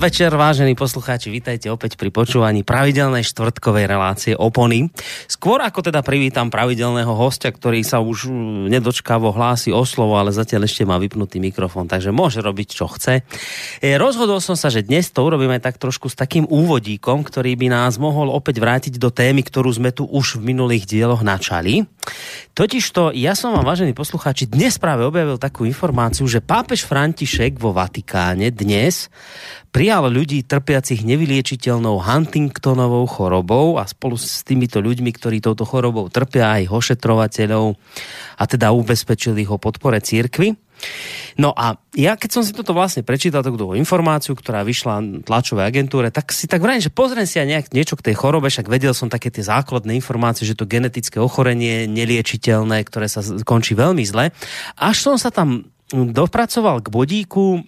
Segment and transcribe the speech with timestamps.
[0.00, 4.88] Podvečer, vážení poslucháči, vítajte opäť pri počúvaní pravidelnej štvrtkovej relácie Opony.
[5.28, 8.32] Skôr ako teda privítam pravidelného hostia, ktorý sa už
[8.72, 13.28] nedočkávo hlási o slovo, ale zatiaľ ešte má vypnutý mikrofón, takže môže robiť, čo chce.
[13.84, 17.68] E, rozhodol som sa, že dnes to urobíme tak trošku s takým úvodíkom, ktorý by
[17.68, 21.84] nás mohol opäť vrátiť do témy, ktorú sme tu už v minulých dieloch načali.
[22.50, 27.70] Totižto, ja som vám, vážení poslucháči, dnes práve objavil takú informáciu, že pápež František vo
[27.70, 29.06] Vatikáne dnes
[29.70, 36.58] prijal ľudí trpiacich nevyliečiteľnou Huntingtonovou chorobou a spolu s týmito ľuďmi, ktorí touto chorobou trpia
[36.58, 37.78] aj ošetrovateľov
[38.36, 40.69] a teda ubezpečil ich o podpore církvy.
[41.40, 46.12] No a ja keď som si toto vlastne prečítal, takú informáciu, ktorá vyšla tlačovej agentúre,
[46.12, 48.92] tak si tak vrajím, že pozriem si aj nejak niečo k tej chorobe, však vedel
[48.92, 54.34] som také tie základné informácie, že to genetické ochorenie neliečiteľné, ktoré sa končí veľmi zle.
[54.76, 57.64] Až som sa tam dopracoval k bodíku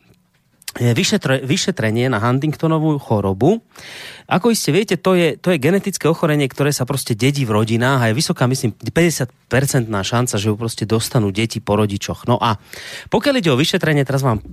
[0.78, 3.60] vyšetre, vyšetrenie na Huntingtonovú chorobu.
[4.30, 8.00] Ako iste viete, to je, to je genetické ochorenie, ktoré sa proste dedí v rodinách
[8.02, 9.28] a je vysoká, myslím, 50%
[9.88, 12.26] šanca, že ju proste dostanú deti po rodičoch.
[12.26, 12.58] No a
[13.08, 14.44] pokiaľ ide o vyšetrenie, teraz vám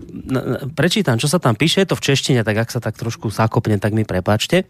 [0.73, 3.81] prečítam, čo sa tam píše, je to v češtine, tak ak sa tak trošku zakopne,
[3.81, 4.69] tak mi prepáčte.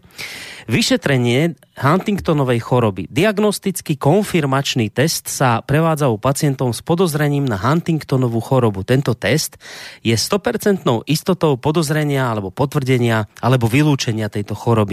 [0.66, 3.08] Vyšetrenie Huntingtonovej choroby.
[3.08, 8.82] Diagnostický konfirmačný test sa prevádza u pacientov s podozrením na Huntingtonovú chorobu.
[8.82, 9.56] Tento test
[10.02, 14.89] je 100% istotou podozrenia alebo potvrdenia alebo vylúčenia tejto choroby.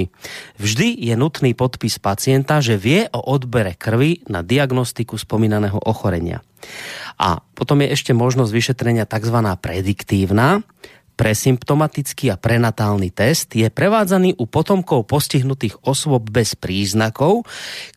[0.62, 6.46] Vždy je nutný podpis pacienta, že vie o odbere krvi na diagnostiku spomínaného ochorenia.
[7.18, 9.38] A potom je ešte možnosť vyšetrenia tzv.
[9.58, 10.62] prediktívna,
[11.18, 17.44] presymptomatický a prenatálny test je prevádzaný u potomkov postihnutých osôb bez príznakov,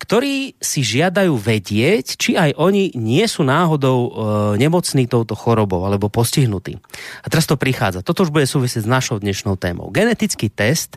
[0.01, 4.11] ktorí si žiadajú vedieť, či aj oni nie sú náhodou e,
[4.57, 6.81] nemocní touto chorobou alebo postihnutí.
[7.21, 8.01] A teraz to prichádza.
[8.01, 9.93] Toto už bude súvisieť s našou dnešnou témou.
[9.93, 10.97] Genetický test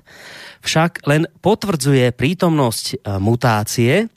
[0.64, 4.08] však len potvrdzuje prítomnosť e, mutácie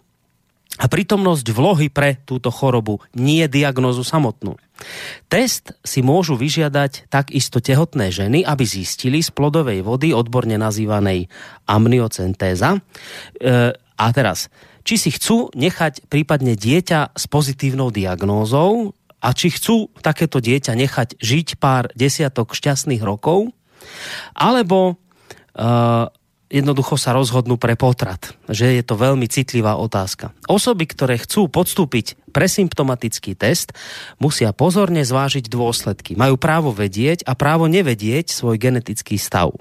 [0.76, 4.60] a prítomnosť vlohy pre túto chorobu, nie diagnozu samotnú.
[5.26, 11.26] Test si môžu vyžiadať takisto tehotné ženy, aby zistili z plodovej vody, odborne nazývanej
[11.64, 12.76] amniocentéza.
[12.76, 12.80] E,
[13.76, 14.52] a teraz,
[14.86, 21.08] či si chcú nechať prípadne dieťa s pozitívnou diagnózou a či chcú takéto dieťa nechať
[21.18, 23.50] žiť pár desiatok šťastných rokov,
[24.36, 24.94] alebo
[25.56, 25.64] e,
[26.50, 28.36] jednoducho sa rozhodnú pre potrat.
[28.46, 30.30] Že je to veľmi citlivá otázka.
[30.46, 33.72] Osoby, ktoré chcú podstúpiť presymptomatický test,
[34.20, 36.20] musia pozorne zvážiť dôsledky.
[36.20, 39.56] Majú právo vedieť a právo nevedieť svoj genetický stav.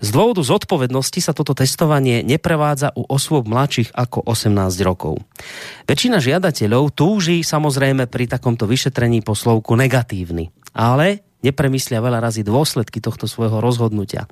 [0.00, 4.48] Z dôvodu zodpovednosti sa toto testovanie neprevádza u osôb mladších ako 18
[4.80, 5.20] rokov.
[5.84, 10.48] Väčšina žiadateľov túži samozrejme pri takomto vyšetrení po slovku negatívny.
[10.72, 14.24] Ale nepremyslia veľa razy dôsledky tohto svojho rozhodnutia.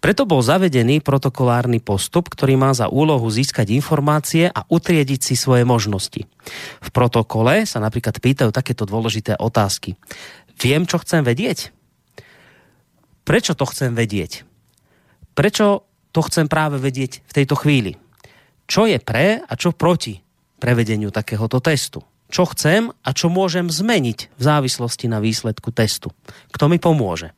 [0.00, 5.68] Preto bol zavedený protokolárny postup, ktorý má za úlohu získať informácie a utriediť si svoje
[5.68, 6.24] možnosti.
[6.80, 9.98] V protokole sa napríklad pýtajú takéto dôležité otázky.
[10.56, 11.74] Viem, čo chcem vedieť?
[13.26, 14.46] Prečo to chcem vedieť?
[15.36, 15.84] Prečo
[16.14, 17.98] to chcem práve vedieť v tejto chvíli?
[18.64, 20.16] Čo je pre a čo proti
[20.56, 22.00] prevedeniu takéhoto testu?
[22.30, 26.10] Čo chcem a čo môžem zmeniť v závislosti na výsledku testu.
[26.50, 27.32] Kto mi pomôže?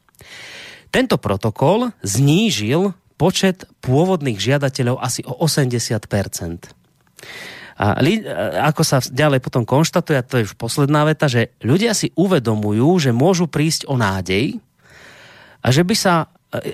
[0.88, 6.00] Tento protokol znížil počet pôvodných žiadateľov asi o 80
[7.78, 7.94] a
[8.74, 13.14] ako sa ďalej potom konštatuje, to je už posledná veta, že ľudia si uvedomujú, že
[13.14, 14.58] môžu prísť o nádej
[15.62, 16.26] a že by sa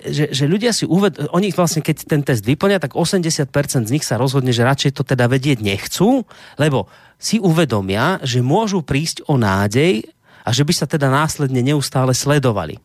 [0.07, 1.35] že, že ľudia si uved...
[1.35, 3.51] oni vlastne keď ten test vyplňa, tak 80%
[3.91, 6.23] z nich sa rozhodne, že radšej to teda vedieť nechcú,
[6.63, 6.87] lebo
[7.25, 10.05] si uvedomia, že môžu prísť o nádej
[10.45, 12.77] a že by sa teda následne neustále sledovali.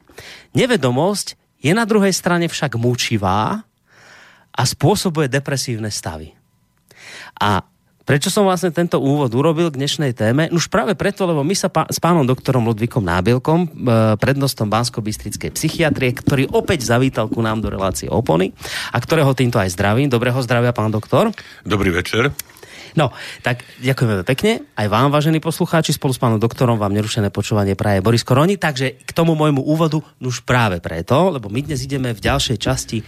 [0.56, 3.68] Nevedomosť je na druhej strane však mučivá
[4.56, 6.32] a spôsobuje depresívne stavy.
[7.36, 7.68] A
[8.10, 10.50] Prečo som vlastne tento úvod urobil k dnešnej téme?
[10.50, 13.68] Už práve preto, lebo my sa pá, s pánom doktorom Ludvíkom Nábielkom, e,
[14.18, 18.50] prednostom Bansko-Bystrickej psychiatrie, ktorý opäť zavítal ku nám do relácie opony
[18.90, 20.10] a ktorého týmto aj zdravím.
[20.10, 21.30] Dobrého zdravia, pán doktor.
[21.62, 22.34] Dobrý večer.
[22.98, 23.14] No,
[23.46, 24.66] tak ďakujeme pekne.
[24.74, 28.58] Aj vám, vážení poslucháči, spolu s pánom doktorom vám nerušené počúvanie praje Boris Koroni.
[28.58, 33.06] Takže k tomu môjmu úvodu, už práve preto, lebo my dnes ideme v ďalšej časti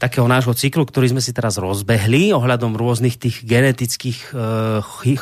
[0.00, 4.40] takého nášho cyklu, ktorý sme si teraz rozbehli ohľadom rôznych tých genetických e,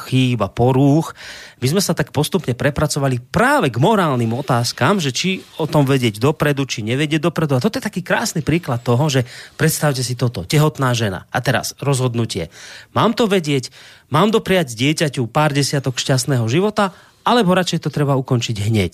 [0.07, 1.15] chýb a porúch.
[1.59, 6.23] My sme sa tak postupne prepracovali práve k morálnym otázkam, že či o tom vedieť
[6.23, 7.59] dopredu, či nevedieť dopredu.
[7.59, 9.27] A toto je taký krásny príklad toho, že
[9.59, 11.27] predstavte si toto, tehotná žena.
[11.35, 12.55] A teraz rozhodnutie.
[12.95, 13.75] Mám to vedieť,
[14.09, 16.97] mám dopriať dieťaťu pár desiatok šťastného života,
[17.27, 18.93] alebo radšej to treba ukončiť hneď.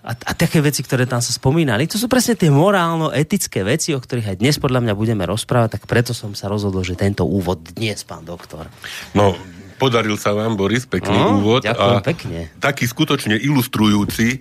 [0.00, 4.00] a, a také veci, ktoré tam sa spomínali, to sú presne tie morálno-etické veci, o
[4.00, 7.60] ktorých aj dnes podľa mňa budeme rozprávať, tak preto som sa rozhodol, že tento úvod
[7.76, 8.72] dnes, pán doktor.
[9.12, 9.36] No,
[9.76, 11.68] podaril sa vám, Boris, pekný no, úvod.
[11.68, 12.48] a pekne.
[12.64, 14.40] taký skutočne ilustrujúci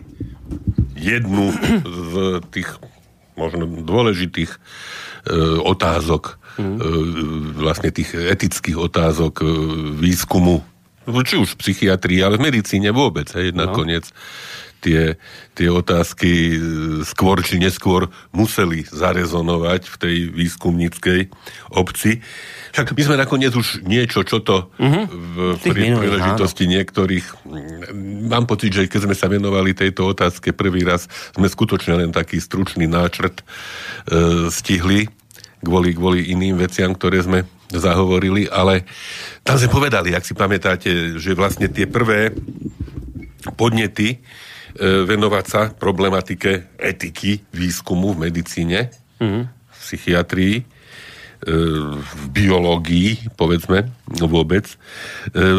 [0.95, 1.51] jednu
[1.83, 2.79] z tých
[3.35, 4.59] možno dôležitých
[5.63, 6.77] otázok, mm.
[6.77, 6.87] e,
[7.59, 9.45] vlastne tých etických otázok e,
[9.99, 10.63] výskumu,
[11.25, 14.13] či už v psychiatrii, ale v medicíne vôbec, hej, no.
[14.79, 15.19] Tie,
[15.53, 16.57] tie otázky e,
[17.03, 21.19] skôr či neskôr museli zarezonovať v tej výskumníckej
[21.75, 22.23] obci.
[22.71, 25.05] Však my sme nakoniec už niečo, čo to uh-huh.
[25.11, 26.73] v pri príležitosti áno.
[26.79, 27.25] niektorých...
[28.29, 32.39] Mám pocit, že keď sme sa venovali tejto otázke prvý raz, sme skutočne len taký
[32.39, 33.43] stručný náčrt e,
[34.49, 35.11] stihli
[35.59, 38.87] kvôli, kvôli iným veciam, ktoré sme zahovorili, ale
[39.45, 42.33] tam sme povedali, ak si pamätáte, že vlastne tie prvé
[43.55, 44.19] podnety
[44.77, 49.43] venovať sa problematike etiky výskumu v medicíne, mm-hmm.
[49.49, 50.63] v psychiatrii, e,
[51.97, 53.89] v biológii, povedzme,
[54.21, 54.75] vôbec, e,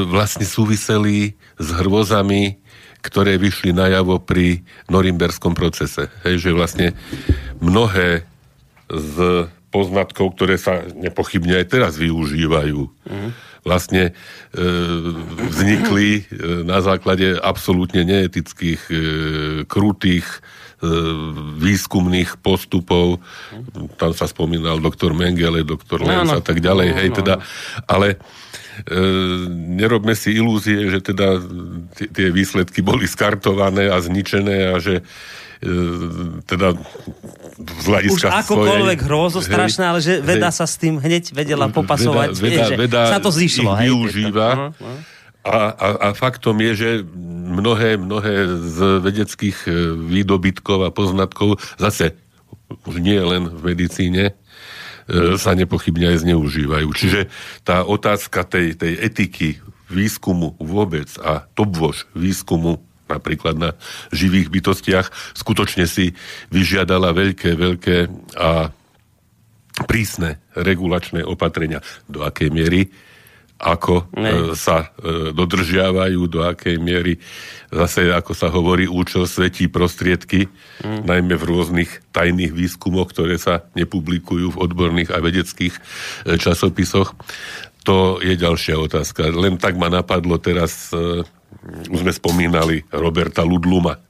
[0.07, 2.61] vlastne súviseli s hrôzami,
[3.01, 4.61] ktoré vyšli najavo pri
[4.93, 6.13] norimberskom procese.
[6.23, 6.87] Hej, že vlastne
[7.59, 8.29] mnohé
[8.91, 14.63] z poznatkov, ktoré sa nepochybne aj teraz využívajú, mm vlastne e,
[15.53, 16.23] vznikli e,
[16.65, 18.95] na základe absolútne neetických, e,
[19.69, 20.39] krutých e,
[21.61, 23.21] výskumných postupov.
[24.01, 26.89] Tam sa spomínal doktor Mengele, doktor Lenz a tak ďalej.
[26.97, 27.35] Hej, teda,
[27.85, 28.17] ale
[28.89, 28.97] e,
[29.77, 31.41] nerobme si ilúzie, že teda
[32.17, 35.05] tie výsledky boli skartované a zničené a že
[36.49, 36.73] teda
[37.61, 42.33] z hľadiska Už akokoľvek hrozo strašné, ale že veda sa s tým hneď vedela popasovať.
[42.41, 43.77] Veda, veda, veda sa to zišlo.
[43.77, 44.73] Hej, využíva.
[45.41, 46.91] A, a, a faktom je, že
[47.49, 52.13] mnohé, mnohé z vedeckých e, výdobytkov a poznatkov zase
[52.85, 54.33] už nie len v medicíne, e,
[55.41, 56.89] sa nepochybne aj zneužívajú.
[56.93, 57.21] Čiže
[57.65, 63.71] tá otázka tej, tej etiky výskumu vôbec a topvož výskumu napríklad na
[64.15, 66.15] živých bytostiach, skutočne si
[66.55, 67.97] vyžiadala veľké, veľké
[68.39, 68.71] a
[69.85, 71.83] prísne regulačné opatrenia.
[72.07, 72.89] Do akej miery
[73.61, 77.21] ako e, sa e, dodržiavajú, do akej miery
[77.69, 80.49] zase, ako sa hovorí, účel svetí prostriedky,
[80.81, 81.05] mm.
[81.05, 85.81] najmä v rôznych tajných výskumoch, ktoré sa nepublikujú v odborných a vedeckých e,
[86.41, 87.13] časopisoch.
[87.85, 89.29] To je ďalšia otázka.
[89.29, 90.93] Len tak ma napadlo teraz
[91.93, 94.01] už sme spomínali Roberta Ludluma, e,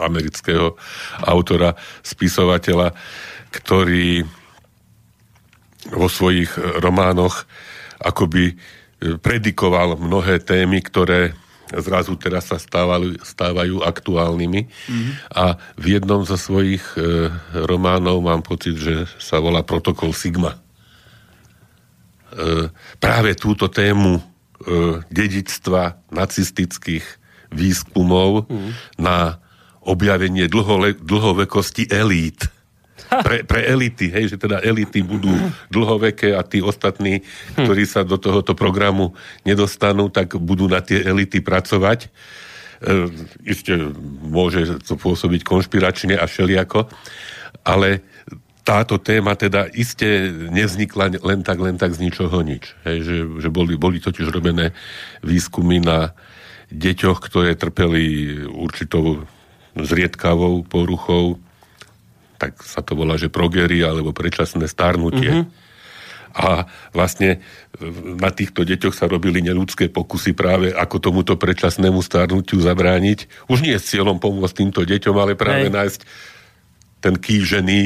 [0.00, 0.76] amerického
[1.20, 2.96] autora, spisovateľa,
[3.52, 4.24] ktorý
[5.92, 7.44] vo svojich románoch
[8.00, 8.54] akoby e,
[9.20, 11.36] predikoval mnohé témy, ktoré
[11.72, 14.62] zrazu teraz sa stávajú, stávajú aktuálnymi.
[14.68, 15.12] Mm-hmm.
[15.32, 17.32] A v jednom zo svojich e,
[17.64, 20.54] románov mám pocit, že sa volá Protokol Sigma.
[20.54, 20.58] E,
[23.00, 27.04] práve túto tému e, dedičstva nacistických
[27.54, 28.70] výskumov mm.
[28.98, 29.42] na
[29.84, 32.48] objavenie dlhole, dlhovekosti elít.
[33.04, 35.30] Pre, pre elity, hej, že teda elity budú
[35.70, 37.62] dlhoveké a tí ostatní, hm.
[37.62, 39.14] ktorí sa do tohoto programu
[39.46, 42.08] nedostanú, tak budú na tie elity pracovať.
[42.08, 42.08] E,
[43.44, 43.76] Isté
[44.24, 46.90] môže to pôsobiť konšpiračne a všeliako,
[47.62, 48.02] ale
[48.64, 52.72] táto téma teda iste nevznikla len tak, len tak z ničoho nič.
[52.88, 54.72] Hej, že, že boli, boli totiž robené
[55.20, 56.16] výskumy na
[56.72, 59.28] deťoch, ktoré trpeli určitou
[59.76, 61.36] zriedkavou poruchou,
[62.40, 65.44] tak sa to volá, že progery alebo predčasné starnutie.
[65.44, 65.62] Mm-hmm.
[66.34, 67.38] A vlastne
[68.18, 73.46] na týchto deťoch sa robili neludské pokusy práve ako tomuto predčasnému starnutiu zabrániť.
[73.46, 75.74] Už nie s cieľom pomôcť týmto deťom, ale práve Hej.
[75.78, 76.00] nájsť
[77.04, 77.78] ten kýžený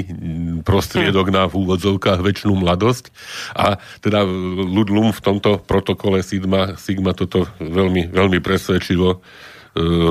[0.62, 1.34] prostriedok hm.
[1.34, 3.10] na v úvodzovkách väčšinu mladosť.
[3.58, 4.22] A teda
[4.62, 9.18] Ludlum v tomto protokole Sigma, Sigma toto veľmi, veľmi presvedčivo e,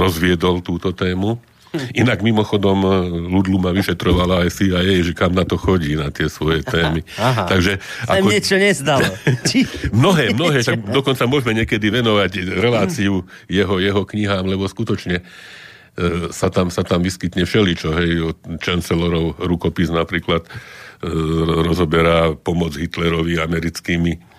[0.03, 1.39] rozviedol túto tému.
[1.71, 2.03] Hm.
[2.03, 2.89] Inak mimochodom e,
[3.31, 7.07] Ludluma vyšetrovala aj CIA, že kam na to chodí, na tie svoje témy.
[7.15, 7.79] Aha, Takže
[8.11, 8.27] ako...
[8.27, 9.07] niečo nezdalo.
[10.03, 15.66] mnohé, mnohé, tak dokonca môžeme niekedy venovať reláciu jeho, jeho knihám, lebo skutočne E,
[16.29, 20.49] sa tam, sa tam vyskytne všeličo, hej, od chancelorov rukopis napríklad e,
[21.65, 24.37] rozoberá pomoc Hitlerovi americkými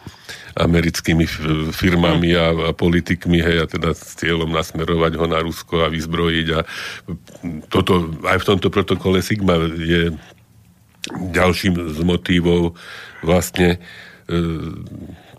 [0.59, 1.23] americkými
[1.71, 6.47] firmami a, a politikmi, hej, a teda s cieľom nasmerovať ho na Rusko a vyzbrojiť
[6.51, 6.61] a
[7.71, 10.11] toto, aj v tomto protokole Sigma je
[11.31, 12.75] ďalším z motívov
[13.23, 13.79] vlastne
[14.27, 14.39] e,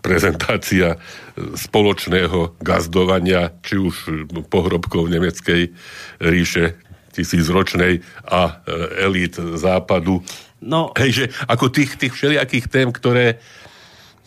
[0.00, 0.96] prezentácia
[1.36, 5.72] spoločného gazdovania, či už pohrobkov nemeckej
[6.20, 6.80] ríše
[7.12, 8.62] tisícročnej a
[9.02, 10.22] elít západu.
[10.60, 10.92] No.
[10.96, 13.40] Hej, že ako tých, tých všelijakých tém, ktoré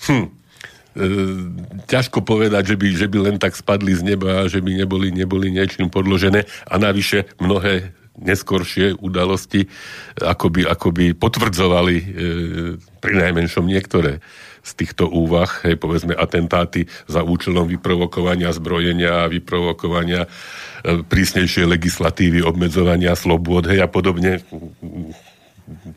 [0.09, 0.29] hm, e,
[1.85, 5.13] ťažko povedať, že by, že by len tak spadli z neba a že by neboli,
[5.13, 9.65] neboli niečím podložené a navyše mnohé neskoršie udalosti
[10.21, 12.05] akoby, akoby potvrdzovali e,
[13.01, 14.21] pri najmenšom niektoré
[14.63, 20.27] z týchto úvah, hej, povedzme atentáty za účelom vyprovokovania zbrojenia vyprovokovania e,
[21.03, 24.39] prísnejšie legislatívy, obmedzovania slobôd, hej, a podobne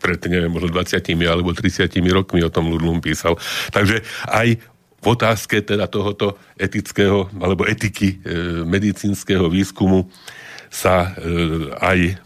[0.03, 3.39] pred, neviem, možno 20 alebo 30 rokmi o tom Ludlum písal.
[3.71, 4.59] Takže aj
[5.03, 10.11] v otázke teda tohoto etického alebo etiky e, medicínskeho výskumu
[10.67, 12.26] sa e, aj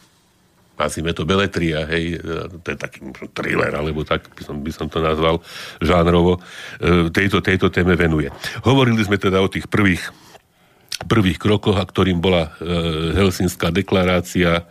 [0.80, 2.16] nazvime to beletria, hej,
[2.64, 3.04] to je taký
[3.36, 5.44] thriller, alebo tak by som, by som to nazval
[5.84, 6.40] žánrovo,
[6.80, 8.32] e, tejto, tejto téme venuje.
[8.64, 10.08] Hovorili sme teda o tých prvých,
[11.04, 12.72] prvých krokoch, a ktorým bola e,
[13.12, 14.64] Helsinská deklarácia,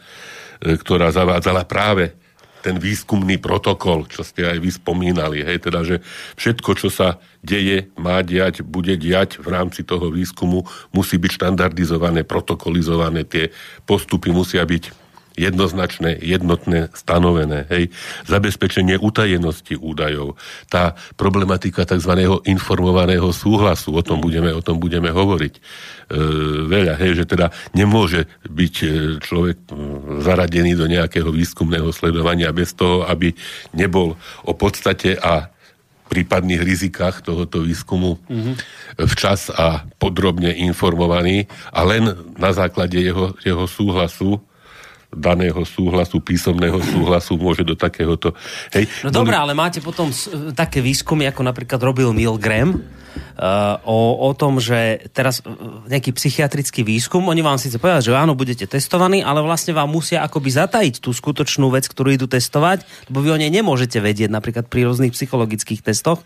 [0.58, 2.18] e, ktorá zavádzala práve
[2.60, 6.04] ten výskumný protokol, čo ste aj vy spomínali, hej, teda, že
[6.36, 12.28] všetko, čo sa deje, má diať, bude diať v rámci toho výskumu, musí byť štandardizované,
[12.28, 13.56] protokolizované, tie
[13.88, 14.99] postupy musia byť
[15.40, 17.64] jednoznačné, jednotné, stanovené.
[17.72, 17.96] Hej.
[18.28, 20.36] Zabezpečenie utajenosti údajov.
[20.68, 22.28] Tá problematika tzv.
[22.44, 25.62] informovaného súhlasu, o tom budeme, o tom budeme hovoriť e,
[26.68, 27.00] veľa.
[27.00, 28.88] Hej, že teda nemôže byť e,
[29.24, 29.58] človek
[30.20, 33.32] zaradený do nejakého výskumného sledovania bez toho, aby
[33.72, 35.48] nebol o podstate a
[36.10, 38.56] prípadných rizikách tohoto výskumu mm-hmm.
[39.06, 44.42] včas a podrobne informovaný a len na základe jeho, jeho súhlasu
[45.10, 48.38] daného súhlasu, písomného súhlasu môže do takéhoto...
[48.74, 49.18] Hej, no boli...
[49.26, 50.14] dobré, ale máte potom
[50.54, 52.14] také výskumy, ako napríklad robil
[52.78, 52.99] Uh,
[53.88, 58.36] o, o tom, že teraz uh, nejaký psychiatrický výskum, oni vám síce povedali, že áno,
[58.36, 63.24] budete testovaní, ale vlastne vám musia akoby zatajiť tú skutočnú vec, ktorú idú testovať, lebo
[63.24, 66.22] vy o nej nemôžete vedieť napríklad pri rôznych psychologických testoch,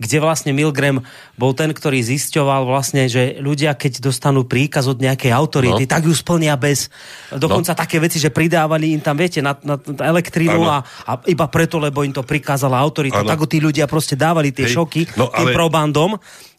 [0.00, 1.04] kde vlastne Milgram
[1.36, 5.92] bol ten, ktorý zisťoval vlastne, že ľudia, keď dostanú príkaz od nejakej autority, no.
[5.92, 6.88] tak ju splnia bez
[7.36, 7.78] dokonca no.
[7.78, 11.76] také veci, že pridávali im tam, viete, na, na, na elektrínu a, a iba preto,
[11.76, 13.28] lebo im to prikázala autorita, ano.
[13.28, 14.74] tak tí ľudia proste dávali tie Hej.
[14.74, 15.36] šoky no, ale...
[15.38, 16.15] tým probandom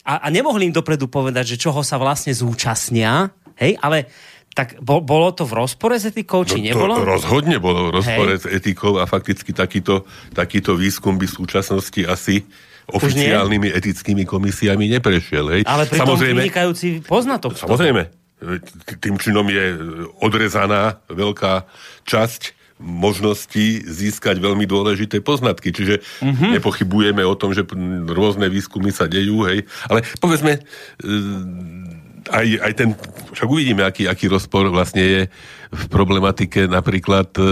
[0.07, 4.07] a, a nemohli im dopredu povedať, že čoho sa vlastne zúčastnia, hej, ale
[4.57, 6.93] tak bo, bolo to v rozpore s etikou, či no, nebolo?
[7.05, 8.41] rozhodne bolo v rozpore Hej.
[8.41, 12.41] s etikou a fakticky takýto, takýto výskum by v súčasnosti asi
[12.89, 15.45] oficiálnymi etickými komisiami neprešiel.
[15.53, 15.61] Hej.
[15.69, 17.53] Ale pri Samozrejme, vynikajúci poznatok.
[17.53, 18.09] Samozrejme,
[18.97, 19.77] tým činom je
[20.25, 21.69] odrezaná veľká
[22.09, 25.73] časť možnosti získať veľmi dôležité poznatky.
[25.73, 26.49] Čiže mm-hmm.
[26.61, 27.65] nepochybujeme o tom, že
[28.05, 29.65] rôzne výskumy sa dejú, hej.
[29.89, 30.61] Ale povedzme, e,
[32.29, 32.89] aj, aj ten,
[33.33, 35.21] však uvidíme, aký, aký rozpor vlastne je
[35.71, 37.43] v problematike napríklad e,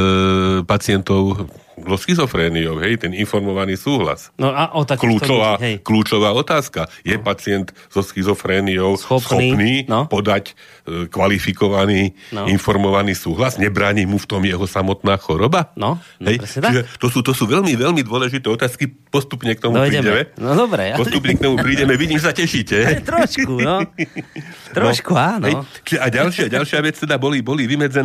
[0.63, 4.31] pacientov so schizofréniou, hej, ten informovaný súhlas.
[4.39, 6.87] No a o kľúčová, ľudí, kľúčová otázka.
[7.03, 7.23] Je no.
[7.23, 10.07] pacient so schizofréniou schopný, schopný no.
[10.07, 10.55] podať
[10.87, 12.47] e, kvalifikovaný, no.
[12.47, 13.59] informovaný súhlas?
[13.59, 15.75] Nebráni mu v tom jeho samotná choroba?
[15.75, 16.39] No, no hej?
[16.39, 18.87] Čiže to sú, to sú veľmi, veľmi dôležité otázky.
[18.87, 19.99] Postupne k tomu Dojdeme.
[19.99, 20.21] prídeme.
[20.39, 20.95] No dobre.
[20.95, 21.99] Postupne k tomu prídeme.
[21.99, 23.03] Vidím, že sa tešíte.
[23.03, 23.83] Trošku, no.
[24.77, 25.45] Trošku, no, áno.
[25.51, 25.55] Hej?
[25.83, 28.04] Čiže a ďalšia, ďalšia vec teda boli, boli vymedzené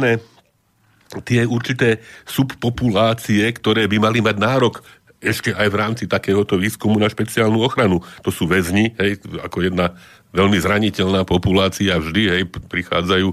[1.26, 4.82] tie určité subpopulácie, ktoré by mali mať nárok
[5.20, 8.00] ešte aj v rámci takéhoto výskumu na špeciálnu ochranu.
[8.24, 9.92] To sú väzni, hej, ako jedna
[10.32, 13.28] veľmi zraniteľná populácia vždy, hej, prichádzajú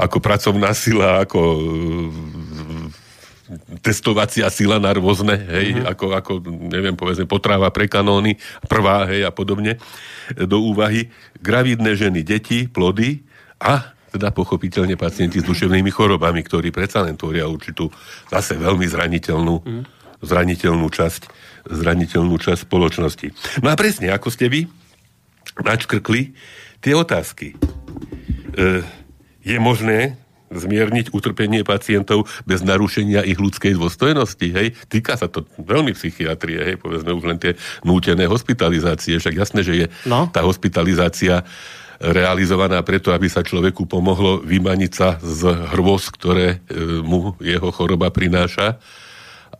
[0.00, 1.60] ako pracovná sila, ako e,
[3.84, 5.90] testovacia sila na rôzne, hej, mm-hmm.
[5.92, 6.32] ako, ako,
[6.72, 9.76] neviem, povedzme, potrava pre kanóny, prvá, hej, a podobne,
[10.32, 11.12] do úvahy.
[11.44, 13.20] Gravidné ženy, deti, plody
[13.60, 17.88] a teda pochopiteľne pacienti s duševnými chorobami, ktorí predsa len tvoria určitú
[18.28, 19.54] zase veľmi zraniteľnú,
[20.20, 23.28] zraniteľnú časť zraniteľnú časť spoločnosti.
[23.62, 24.66] No a presne, ako ste vy
[25.62, 26.34] načkrkli
[26.82, 27.54] tie otázky.
[27.54, 27.56] E,
[29.46, 30.18] je možné
[30.52, 34.76] zmierniť utrpenie pacientov bez narušenia ich ľudskej dôstojnosti, hej?
[34.92, 36.76] Týka sa to veľmi psychiatrie, hej?
[36.76, 40.28] Povedzme už len tie nútené hospitalizácie, však jasné, že je no.
[40.28, 41.46] tá hospitalizácia
[42.02, 48.10] realizovaná preto, aby sa človeku pomohlo vymaniť sa z hrôz, ktoré e, mu jeho choroba
[48.10, 48.82] prináša,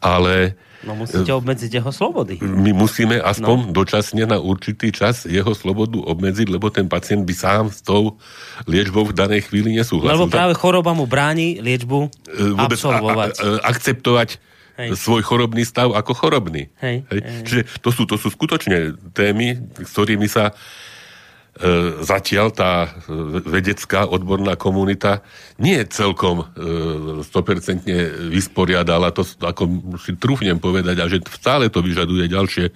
[0.02, 2.42] ale No musíte obmedziť jeho slobody.
[2.42, 3.72] My musíme aspoň no.
[3.72, 8.18] dočasne na určitý čas jeho slobodu obmedziť, lebo ten pacient by sám s tou
[8.66, 10.18] liečbou v danej chvíli nesúhlasil.
[10.18, 13.30] Lebo práve choroba mu bráni liečbu e, absolvovať.
[13.38, 14.42] A, a, akceptovať
[14.82, 14.98] Hej.
[14.98, 16.66] svoj chorobný stav ako chorobný.
[16.82, 17.06] Hej.
[17.14, 17.20] Hej.
[17.22, 17.42] Hej.
[17.46, 20.52] Čiže to sú, to sú skutočne témy, s ktorými sa e,
[22.00, 22.88] zatiaľ tá e,
[23.44, 25.20] vedecká odborná komunita
[25.60, 27.84] nie celkom e, 100%
[28.32, 32.72] vysporiadala, to ako si trúfnem povedať, a že stále to vyžaduje ďalšie,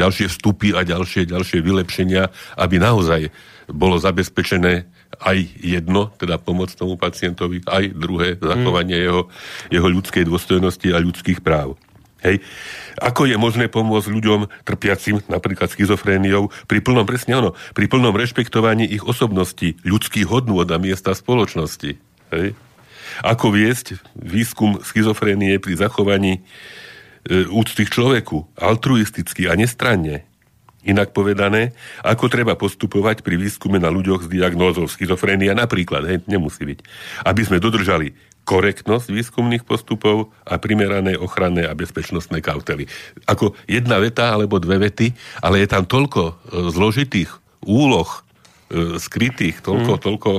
[0.00, 3.28] ďalšie vstupy a ďalšie, ďalšie vylepšenia, aby naozaj
[3.68, 4.88] bolo zabezpečené
[5.20, 9.28] aj jedno, teda pomoc tomu pacientovi, aj druhé, zachovanie jeho,
[9.68, 11.76] jeho ľudskej dôstojnosti a ľudských práv.
[12.24, 12.40] Hej.
[12.96, 18.88] Ako je možné pomôcť ľuďom trpiacim napríklad schizofréniou pri plnom, presne ono, pri plnom rešpektovaní
[18.88, 22.00] ich osobností, ľudských hodnôt a miesta spoločnosti.
[22.32, 22.56] Hej.
[23.20, 30.24] Ako viesť výskum schizofrénie pri zachovaní e, úcty k človeku, altruisticky a nestranne.
[30.84, 31.72] Inak povedané,
[32.04, 36.80] ako treba postupovať pri výskume na ľuďoch s diagnózou schizofrénia napríklad, hej, nemusí byť.
[37.24, 42.84] Aby sme dodržali korektnosť výskumných postupov a primerané ochranné a bezpečnostné kautely.
[43.24, 46.32] Ako jedna veta alebo dve vety, ale je tam toľko e,
[46.68, 47.32] zložitých
[47.64, 48.08] úloh
[48.68, 50.32] e, skrytých, toľko, toľko,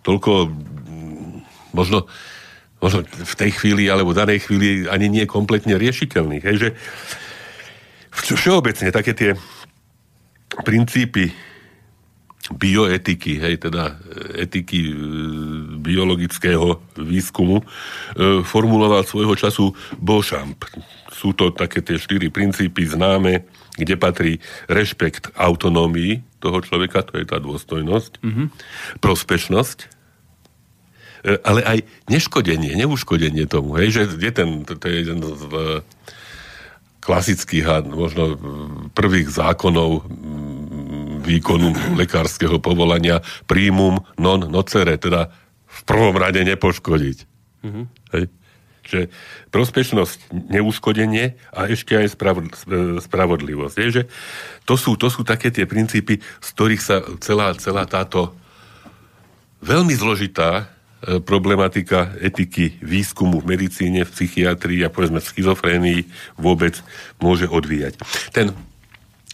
[0.00, 2.08] toľko mm, možno,
[2.80, 6.44] možno v tej chvíli alebo v danej chvíli ani nie kompletne riešiteľných.
[6.48, 6.68] Hej, že
[8.08, 9.30] vš- všeobecne také tie
[10.64, 11.49] princípy
[12.50, 14.94] bioetiky, hej, teda e, etiky e,
[15.78, 17.64] biologického výskumu, e,
[18.42, 20.66] formuloval svojho času Beauchamp.
[21.14, 23.46] Sú to také tie štyri princípy známe,
[23.78, 24.32] kde patrí
[24.66, 28.46] rešpekt autonómii toho človeka, to je tá dôstojnosť, mm-hmm.
[28.98, 29.78] prospešnosť,
[31.24, 31.78] e, ale aj
[32.10, 35.42] neškodenie, neuškodenie tomu, hej, že je ten, to je jeden z
[37.00, 38.38] klasických a možno mm,
[38.92, 45.32] prvých zákonov mm, výkonu lekárskeho povolania primum non nocere, teda
[45.70, 47.18] v prvom rade nepoškodiť.
[47.64, 47.84] Mm-hmm.
[48.16, 48.24] Hej.
[48.90, 49.00] Že
[49.54, 52.50] prospešnosť, neuškodenie a ešte aj spravod,
[52.98, 53.76] spravodlivosť.
[53.78, 54.02] Je, že
[54.66, 58.34] to, sú, to sú také tie princípy, z ktorých sa celá, celá táto
[59.62, 66.00] veľmi zložitá problematika etiky výskumu v medicíne, v psychiatrii a povedzme v schizofrénii
[66.36, 66.76] vôbec
[67.24, 67.96] môže odvíjať.
[68.36, 68.52] Ten,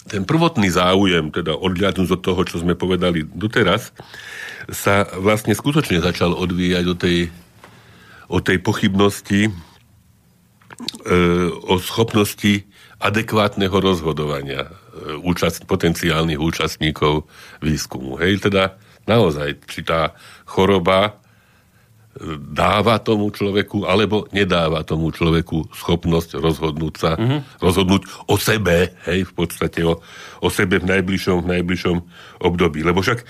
[0.06, 3.90] ten prvotný záujem, teda odhľadnúť od toho, čo sme povedali doteraz,
[4.70, 7.18] sa vlastne skutočne začal odvíjať od tej,
[8.30, 9.50] od tej pochybnosti e,
[11.50, 12.62] o schopnosti
[13.02, 14.70] adekvátneho rozhodovania e,
[15.18, 17.26] účast, potenciálnych účastníkov
[17.58, 18.22] výskumu.
[18.22, 18.78] Hej, teda
[19.10, 20.14] naozaj, či tá
[20.46, 21.25] choroba e,
[22.40, 27.60] dáva tomu človeku, alebo nedáva tomu človeku schopnosť rozhodnúť sa, mm-hmm.
[27.60, 28.02] rozhodnúť
[28.32, 30.00] o sebe, hej, v podstate o,
[30.40, 31.96] o sebe v najbližšom, v najbližšom
[32.40, 32.80] období.
[32.80, 33.20] Lebo však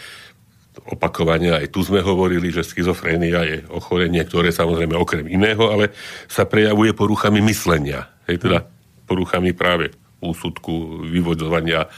[0.87, 5.91] opakovane aj tu sme hovorili, že schizofrénia je ochorenie, ktoré samozrejme okrem iného, ale
[6.31, 8.07] sa prejavuje poruchami myslenia.
[8.31, 8.71] Hej, teda
[9.07, 9.91] poruchami práve
[10.23, 11.89] úsudku, vyvodzovania e,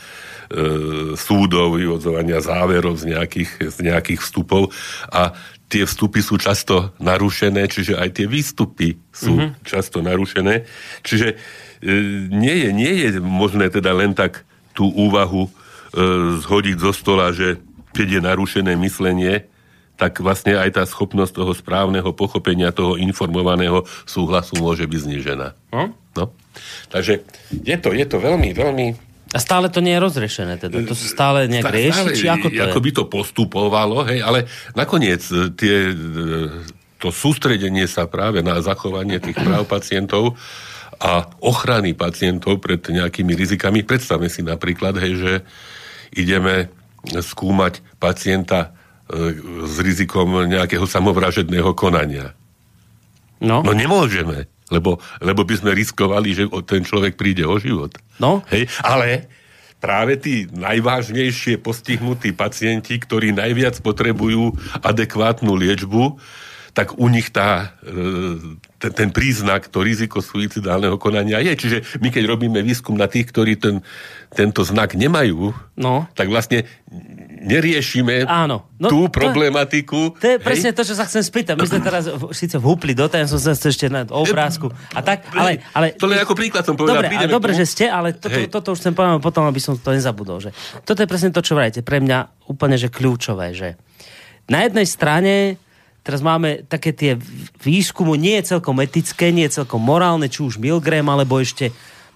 [1.15, 4.73] súdov, vyvodzovania záverov z nejakých, z nejakých vstupov
[5.13, 5.37] a
[5.69, 9.65] tie vstupy sú často narušené, čiže aj tie výstupy sú mm-hmm.
[9.69, 10.65] často narušené.
[11.05, 11.37] Čiže e,
[12.33, 15.51] nie, je, nie je možné teda len tak tú úvahu e,
[16.41, 17.61] zhodiť zo stola, že
[17.93, 19.45] keď je narušené myslenie,
[19.99, 25.59] tak vlastne aj tá schopnosť toho správneho pochopenia, toho informovaného súhlasu môže byť znižená.
[25.75, 25.91] No?
[26.15, 26.31] No.
[26.89, 28.87] Takže je to, je to veľmi, veľmi...
[29.29, 32.49] A stále to nie je rozrešené, teda to sa stále nejak Stále- rieši, či ako
[32.49, 32.85] to ako je?
[32.89, 35.95] by to postupovalo, hej, ale nakoniec e, tie, e,
[36.97, 40.33] to sústredenie sa práve na zachovanie tých práv pacientov
[40.99, 43.87] a ochrany pacientov pred nejakými rizikami.
[43.87, 45.33] Predstavme si napríklad, hej, že
[46.17, 46.73] ideme
[47.07, 48.73] skúmať pacienta
[49.07, 49.39] e,
[49.69, 52.33] s rizikom nejakého samovražedného konania.
[53.39, 57.97] No, No nemôžeme, lebo, lebo by sme riskovali, že ten človek príde o život.
[58.21, 58.45] No.
[58.53, 59.29] Hej, ale
[59.79, 66.19] práve tí najvážnejšie postihnutí pacienti, ktorí najviac potrebujú adekvátnu liečbu,
[66.77, 68.39] tak u nich tá, e,
[68.79, 71.59] ten, ten príznak, to riziko suicidálneho konania je.
[71.59, 73.83] Čiže my keď robíme výskum na tých, ktorí ten,
[74.31, 76.07] tento znak nemajú, No.
[76.15, 76.71] tak vlastne
[77.43, 78.67] neriešime Áno.
[78.79, 80.15] No, tú to- problematiku.
[80.19, 80.45] To je hej?
[80.45, 81.55] presne to, čo sa chcem spýtať.
[81.59, 84.71] My sme teraz síce vhúpli do ja som sa ešte na obrázku.
[84.95, 85.65] A tak, ale...
[85.75, 87.03] ale To len ako príklad som povedal.
[87.03, 88.51] Dobre, ale dobre, že ste, ale toto, Hej.
[88.51, 90.39] toto už chcem povedať potom, aby som to nezabudol.
[90.39, 90.55] Že
[90.87, 91.83] toto je presne to, čo vrajete.
[91.83, 93.75] Pre mňa úplne že kľúčové, že
[94.47, 95.35] na jednej strane
[96.07, 97.21] teraz máme také tie
[97.61, 101.75] výskumu, nie je celkom etické, nie je celkom morálne, či už Milgram, alebo ešte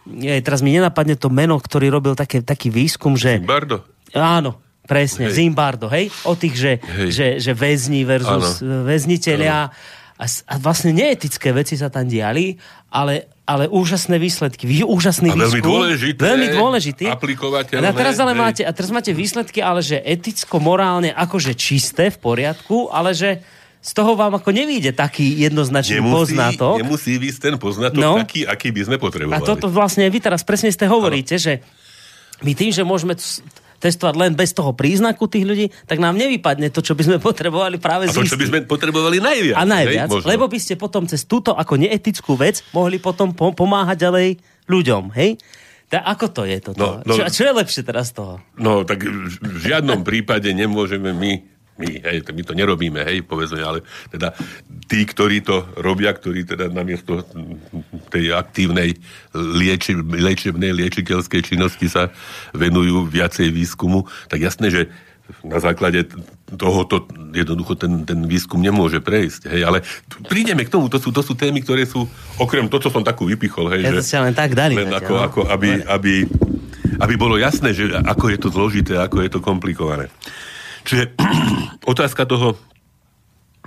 [0.08, 3.38] nie, teraz mi nenapadne to meno, ktorý robil také, taký výskum, že...
[3.38, 3.86] Bardo.
[4.12, 5.34] Áno, presne, Hej.
[5.38, 6.10] Zimbardo, hej?
[6.26, 7.08] O tých, že, Hej.
[7.10, 8.84] že, že väzni versus Áno.
[8.84, 9.70] väzniteľia.
[10.18, 12.54] A, a vlastne neetické veci sa tam diali,
[12.88, 15.66] ale ale úžasné výsledky, úžasný a veľmi výskum.
[15.66, 17.04] dôležité, veľmi dôležitý.
[17.10, 17.84] aplikovateľné.
[17.84, 18.40] A teraz, ale hej.
[18.40, 23.42] máte, a teraz máte výsledky, ale že eticko-morálne akože čisté, v poriadku, ale že
[23.82, 26.76] z toho vám ako nevíde taký jednoznačný Nemusí, poznatok.
[26.86, 28.14] nemusí výsť ten poznatok No.
[28.14, 29.34] taký, aký by sme potrebovali.
[29.34, 31.66] A toto vlastne vy teraz presne ste hovoríte, že
[32.46, 33.18] my tým, že môžeme
[33.82, 37.82] testovať len bez toho príznaku tých ľudí, tak nám nevypadne to, čo by sme potrebovali
[37.82, 39.58] práve a to, čo by sme potrebovali najviac.
[39.58, 40.30] A najviac, hej, možno.
[40.30, 44.28] lebo by ste potom cez túto ako neetickú vec mohli potom po- pomáhať ďalej
[44.70, 45.34] ľuďom, hej?
[45.92, 46.80] Tak ako to je toto?
[46.80, 47.12] No, no.
[47.12, 48.40] čo, čo je lepšie teraz z toho?
[48.56, 51.51] No, tak v žiadnom prípade nemôžeme my,
[51.82, 53.82] my, hej, my to nerobíme, hej, povedzme, ale
[54.14, 54.30] teda
[54.86, 57.26] tí, ktorí to robia, ktorí teda namiesto
[58.14, 58.94] tej aktívnej
[59.34, 62.14] lieči, liečebnej, liečiteľskej činnosti sa
[62.54, 64.82] venujú viacej výskumu, tak jasné, že
[65.42, 66.04] na základe
[66.60, 69.48] tohoto jednoducho ten, ten výskum nemôže prejsť.
[69.48, 69.78] Hej, ale
[70.28, 72.04] prídeme k tomu, to sú, to sú témy, ktoré sú,
[72.36, 74.76] okrem to, čo som takú vypichol, hej, Ja že, len tak dali.
[74.76, 76.28] len ako, ako aby, aby,
[77.00, 80.12] aby bolo jasné, že ako je to zložité, ako je to komplikované.
[80.84, 81.14] Čiže
[81.92, 82.58] otázka toho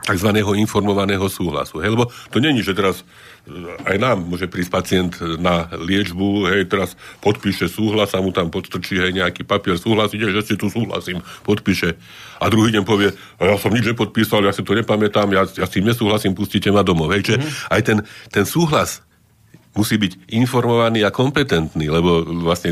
[0.05, 0.29] tzv.
[0.37, 1.81] informovaného súhlasu.
[1.81, 1.97] Hej?
[1.97, 3.53] Lebo to není, že teraz e,
[3.89, 6.93] aj nám môže prísť pacient na liečbu, hej, teraz
[7.25, 11.97] podpíše súhlas a mu tam podstrčí hej, nejaký papier, súhlasíte, že si tu súhlasím, podpíše.
[12.37, 15.73] A druhý deň povie, ja som nič nepodpísal, ja si to nepamätám, ja, ja s
[15.73, 17.09] tým nesúhlasím, pustíte ma domov.
[17.17, 17.25] Hej.
[17.25, 17.73] Čiže mm-hmm.
[17.73, 17.97] aj ten,
[18.29, 19.01] ten súhlas
[19.75, 22.71] musí byť informovaný a kompetentný, lebo vlastne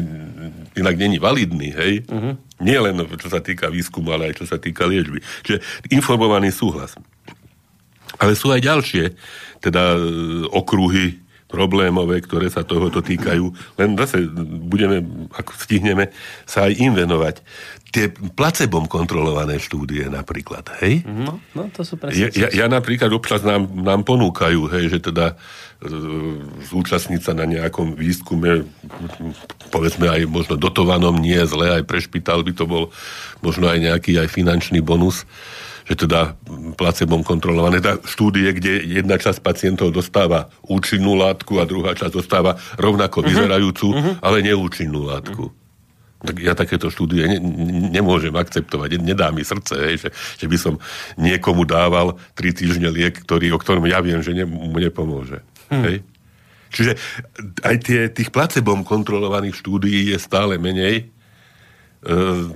[0.78, 1.94] inak není validný, hej?
[2.10, 2.34] Uh-huh.
[2.62, 5.22] Nie len čo sa týka výskumu, ale aj čo sa týka liečby.
[5.46, 5.60] Čiže
[5.94, 6.96] informovaný súhlas.
[8.22, 9.06] Ale sú aj ďalšie,
[9.60, 10.00] teda e,
[10.54, 13.78] okruhy problémové, ktoré sa tohoto týkajú.
[13.78, 14.26] Len zase
[14.66, 15.06] budeme,
[15.38, 16.10] ako stihneme,
[16.50, 17.46] sa aj im venovať.
[17.94, 21.06] Tie placebom kontrolované štúdie napríklad, hej?
[21.06, 22.34] No, no, to sú presne.
[22.34, 25.38] Ja, ja, ja napríklad občas nám, nám ponúkajú, hej, že teda
[26.64, 28.64] zúčastniť sa na nejakom výskume,
[29.70, 32.84] povedzme aj možno dotovanom, nie zle, aj pre špitál by to bol
[33.44, 35.28] možno aj nejaký aj finančný bonus,
[35.84, 36.40] že teda
[36.80, 42.56] placebom kontrolované teda štúdie, kde jedna časť pacientov dostáva účinnú látku a druhá časť dostáva
[42.80, 44.14] rovnako vyzerajúcu, uh-huh.
[44.24, 45.52] ale neúčinnú látku.
[46.24, 47.44] Tak ja takéto štúdie ne-
[48.00, 48.96] nemôžem akceptovať.
[48.96, 50.80] Nedá mi srdce, hej, že, že by som
[51.20, 55.44] niekomu dával tri týždne liek, ktorý, o ktorom ja viem, že ne, mu nepomôže.
[55.74, 55.84] Hmm.
[55.90, 55.98] Hej?
[56.74, 56.92] Čiže
[57.62, 61.10] aj tie, tých placebom kontrolovaných štúdií je stále menej.
[62.04, 62.52] Uh,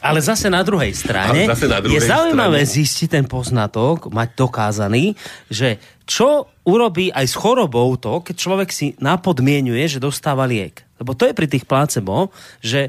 [0.00, 2.76] Ale zase na druhej strane zase na druhej je zaujímavé strane.
[2.80, 5.12] zistiť ten poznatok, mať dokázaný,
[5.52, 5.76] že
[6.08, 10.80] čo urobí aj s chorobou to, keď človek si napodmienuje, že dostáva liek.
[10.96, 12.32] Lebo to je pri tých placebo,
[12.64, 12.88] že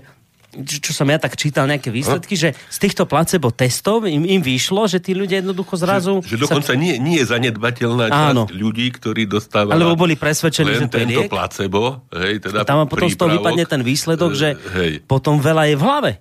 [0.66, 4.88] čo som ja tak čítal nejaké výsledky, že z týchto placebo testov im, im vyšlo,
[4.88, 6.14] že tí ľudia jednoducho zrazu...
[6.24, 8.46] že, že dokonca sa, nie, nie je zanedbateľná Áno.
[8.46, 11.30] časť ľudí, ktorí dostávajú Alebo boli presvedčení, že to je liek.
[11.30, 12.02] placebo.
[12.10, 14.92] Hej, teda tam potom z toho prípravok, vypadne ten výsledok, že eh, Hej.
[15.06, 16.12] potom veľa je v hlave.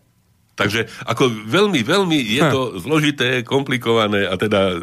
[0.56, 2.48] Takže ako veľmi, veľmi je Hm.
[2.48, 4.80] to zložité, komplikované a teda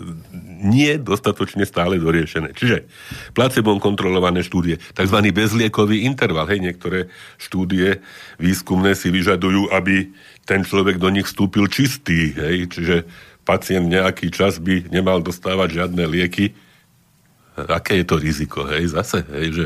[0.64, 2.56] nie dostatočne stále doriešené.
[2.56, 2.88] Čiže
[3.36, 5.18] placebom kontrolované štúdie, tzv.
[5.30, 6.48] bezliekový interval.
[6.48, 8.00] Hej, niektoré štúdie
[8.40, 10.10] výskumné si vyžadujú, aby
[10.48, 12.34] ten človek do nich vstúpil čistý.
[12.34, 12.96] Hej, čiže
[13.44, 16.56] pacient nejaký čas by nemal dostávať žiadne lieky.
[17.54, 18.66] Aké je to riziko?
[18.66, 19.66] Hej, zase, hej, že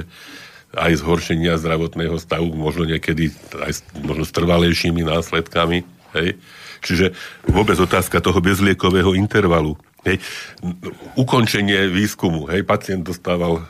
[0.76, 3.32] aj zhoršenia zdravotného stavu, možno niekedy
[3.64, 5.88] aj s, možno s trvalejšími následkami.
[6.18, 6.36] Hej.
[6.84, 7.16] Čiže
[7.48, 9.80] vôbec otázka toho bezliekového intervalu.
[10.08, 10.18] Hej.
[11.20, 12.48] Ukončenie výskumu.
[12.48, 12.64] Hej.
[12.64, 13.64] Pacient dostával e,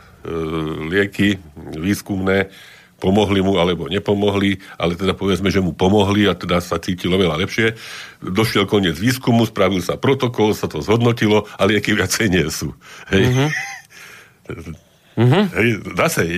[0.93, 1.41] lieky
[1.73, 2.54] výskumné,
[3.02, 7.41] pomohli mu alebo nepomohli, ale teda povedzme, že mu pomohli a teda sa cítil oveľa
[7.41, 7.73] lepšie.
[8.21, 12.73] Došiel koniec výskumu, spravil sa protokol, sa to zhodnotilo a lieky viacej nie sú.
[13.10, 13.23] Hej.
[13.34, 14.78] Mm-hmm.
[15.17, 16.38] Hej, zase je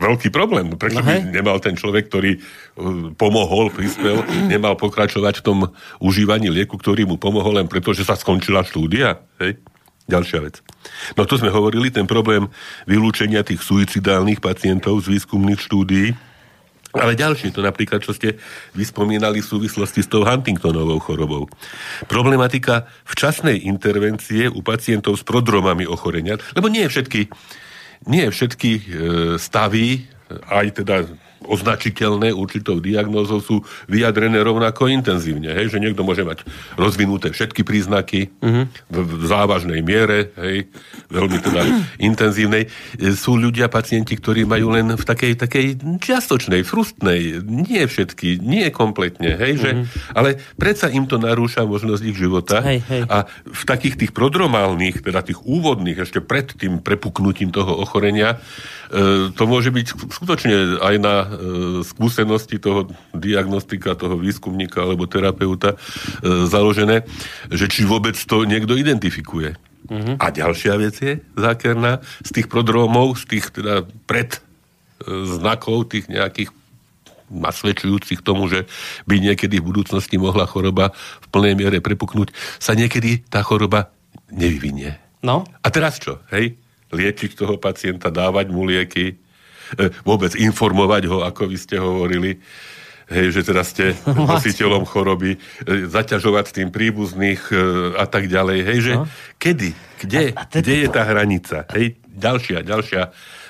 [0.00, 0.72] veľký problém.
[0.72, 5.58] Prečo No by nemal ten človek, ktorý uh, pomohol, prispel, nemal pokračovať v tom
[6.00, 9.20] užívaní lieku, ktorý mu pomohol len preto, že sa skončila štúdia?
[9.36, 9.60] Hej?
[10.08, 10.64] Ďalšia vec.
[11.18, 12.48] No to sme hovorili, ten problém
[12.88, 16.16] vylúčenia tých suicidálnych pacientov z výskumných štúdií,
[16.96, 18.40] ale ďalšie, to napríklad, čo ste
[18.72, 21.44] vyspomínali v súvislosti s tou Huntingtonovou chorobou.
[22.08, 27.28] Problematika včasnej intervencie u pacientov s prodromami ochorenia, lebo nie všetky,
[28.04, 28.82] nie všetky e,
[29.40, 30.04] stavy,
[30.50, 31.06] aj teda
[31.46, 33.56] označiteľné určitou diagnózou sú
[33.86, 35.54] vyjadrené rovnako intenzívne.
[35.54, 35.72] Hej?
[35.74, 36.42] Že niekto môže mať
[36.74, 38.66] rozvinuté všetky príznaky uh-huh.
[38.90, 40.68] v, v závažnej miere, hej?
[41.08, 41.62] veľmi teda
[42.02, 42.68] intenzívnej.
[43.14, 45.66] Sú ľudia, pacienti, ktorí majú len v takej, takej
[46.02, 49.52] čiastočnej, frustnej, nie všetky, nie kompletne, hej?
[49.58, 49.86] Že, uh-huh.
[50.16, 52.62] ale predsa im to narúša možnosť ich života.
[52.62, 53.02] Hej, hej.
[53.06, 58.40] A v takých tých prodromálnych, teda tých úvodných, ešte pred tým prepuknutím toho ochorenia,
[59.36, 61.26] to môže byť skutočne aj na e,
[61.84, 65.78] skúsenosti toho diagnostika, toho výskumníka alebo terapeuta e,
[66.48, 67.04] založené,
[67.52, 69.52] že či vôbec to niekto identifikuje.
[69.86, 70.16] Uh-huh.
[70.18, 74.40] A ďalšia vec je zákerná, z tých prodromov, z tých teda pred
[75.06, 76.50] znakov, tých nejakých
[77.30, 78.64] nasvedčujúcich tomu, že
[79.04, 82.30] by niekedy v budúcnosti mohla choroba v plnej miere prepuknúť,
[82.62, 83.90] sa niekedy tá choroba
[84.30, 84.98] nevyvinie.
[85.26, 85.42] No.
[85.62, 86.22] A teraz čo?
[86.30, 86.54] Hej?
[86.96, 89.14] Liečiť toho pacienta, dávať mu lieky, e,
[90.02, 92.40] vôbec informovať ho, ako vy ste hovorili,
[93.12, 93.92] hej, že teraz ste
[94.32, 95.38] nositeľom choroby, e,
[95.86, 97.56] zaťažovať tým príbuzných e,
[98.00, 98.58] a tak ďalej.
[98.64, 99.04] Hej, že no.
[99.36, 100.64] kedy, kde, a, a teda...
[100.64, 101.56] kde je tá hranica?
[101.76, 103.02] Hej, ďalšia, ďalšia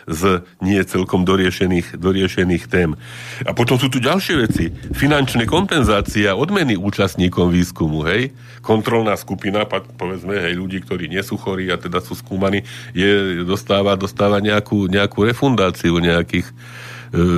[0.06, 2.94] z nie celkom doriešených, doriešených tém.
[3.42, 4.70] A potom sú tu ďalšie veci.
[4.94, 8.30] Finančné kompenzácie a odmeny účastníkom výskumu, hej.
[8.62, 12.62] Kontrolná skupina, povedzme, hej, ľudí, ktorí nie sú chorí a teda sú skúmaní,
[12.94, 16.54] je, dostáva, dostáva nejakú, nejakú refundáciu nejakých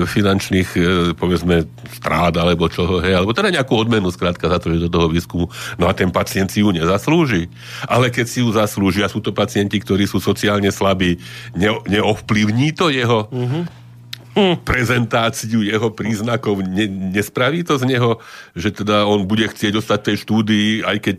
[0.08, 0.80] finančných, e,
[1.12, 1.68] povedzme,
[2.00, 5.52] strád alebo čoho, hej, alebo teda nejakú odmenu skrátka za to, že do toho výskumu.
[5.76, 7.52] No a ten pacient si ju nezaslúži.
[7.84, 11.20] Ale keď si ju zaslúži, a sú to pacienti, ktorí sú sociálne slabí,
[11.52, 13.62] ne, neovplyvní to jeho mm-hmm.
[14.64, 18.22] prezentáciu jeho príznakov, ne, nespraví to z neho,
[18.56, 21.18] že teda on bude chcieť dostať tej štúdii, aj keď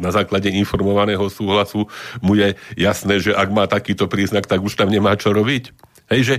[0.00, 1.84] na základe informovaného súhlasu
[2.24, 5.76] mu je jasné, že ak má takýto príznak, tak už tam nemá čo robiť.
[6.08, 6.36] Hej, že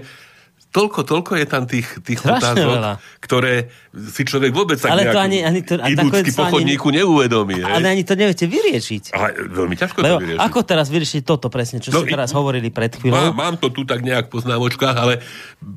[0.72, 2.94] toľko, toľko je tam tých, tých otázok, veľa.
[3.20, 7.60] ktoré si človek vôbec tak ale to ani, ani to, idúcky po chodníku ani, neuvedomí.
[7.60, 9.12] Ale ani to neviete vyriešiť.
[9.12, 10.48] Ale veľmi ťažko Lebo to vyriešiť.
[10.48, 13.36] Ako teraz vyriešiť toto presne, čo no, ste teraz hovorili pred chvíľou?
[13.36, 15.20] Mám, mám to tu tak nejak v poznámočkách, ale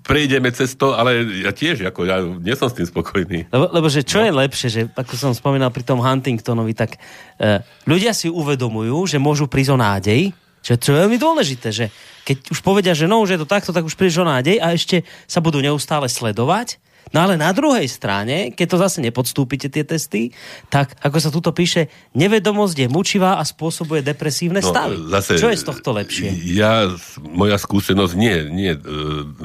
[0.07, 3.51] prejdeme cez to, ale ja tiež, ako ja nie som s tým spokojný.
[3.51, 4.31] Lebo, lebo že čo no.
[4.31, 7.03] je lepšie, že ako som spomínal pri tom Huntingtonovi, tak
[7.43, 10.31] uh, ľudia si uvedomujú, že môžu prísť o nádej,
[10.65, 11.93] čo, čo je veľmi dôležité, že
[12.25, 14.73] keď už povedia, že no, už je to takto, tak už príliš o nádej a
[14.73, 16.81] ešte sa budú neustále sledovať.
[17.13, 20.33] No ale na druhej strane, keď to zase nepodstúpite tie testy,
[20.73, 24.97] tak ako sa tuto píše, nevedomosť je mučivá a spôsobuje depresívne no, stavy.
[25.13, 26.33] Zase, Čo je z tohto lepšie?
[26.57, 26.91] Ja,
[27.23, 28.81] moja skúsenosť nie, nie e,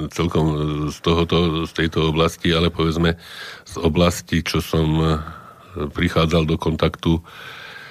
[0.10, 0.46] celkom
[0.90, 3.20] z, tohoto, z tejto oblasti, ale povedzme
[3.68, 5.08] z oblasti, čo som e,
[5.94, 7.22] prichádzal do kontaktu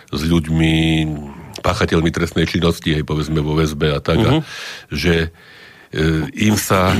[0.08, 0.74] s ľuďmi,
[1.60, 4.40] páchateľmi trestnej činnosti, aj povedzme vo väzbe a tak, uh-huh.
[4.40, 4.46] a,
[4.92, 5.28] že
[5.92, 6.94] e, im sa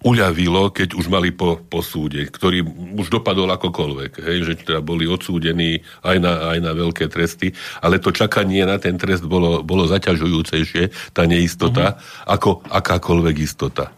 [0.00, 2.64] uľavilo, keď už mali po, po súde, ktorý
[2.96, 7.52] už dopadol akokoľvek, hej, že teda boli odsúdení aj na, aj na veľké tresty,
[7.84, 12.32] ale to čakanie na ten trest bolo, bolo zaťažujúcejšie, tá neistota, uh-huh.
[12.32, 13.92] ako akákoľvek istota.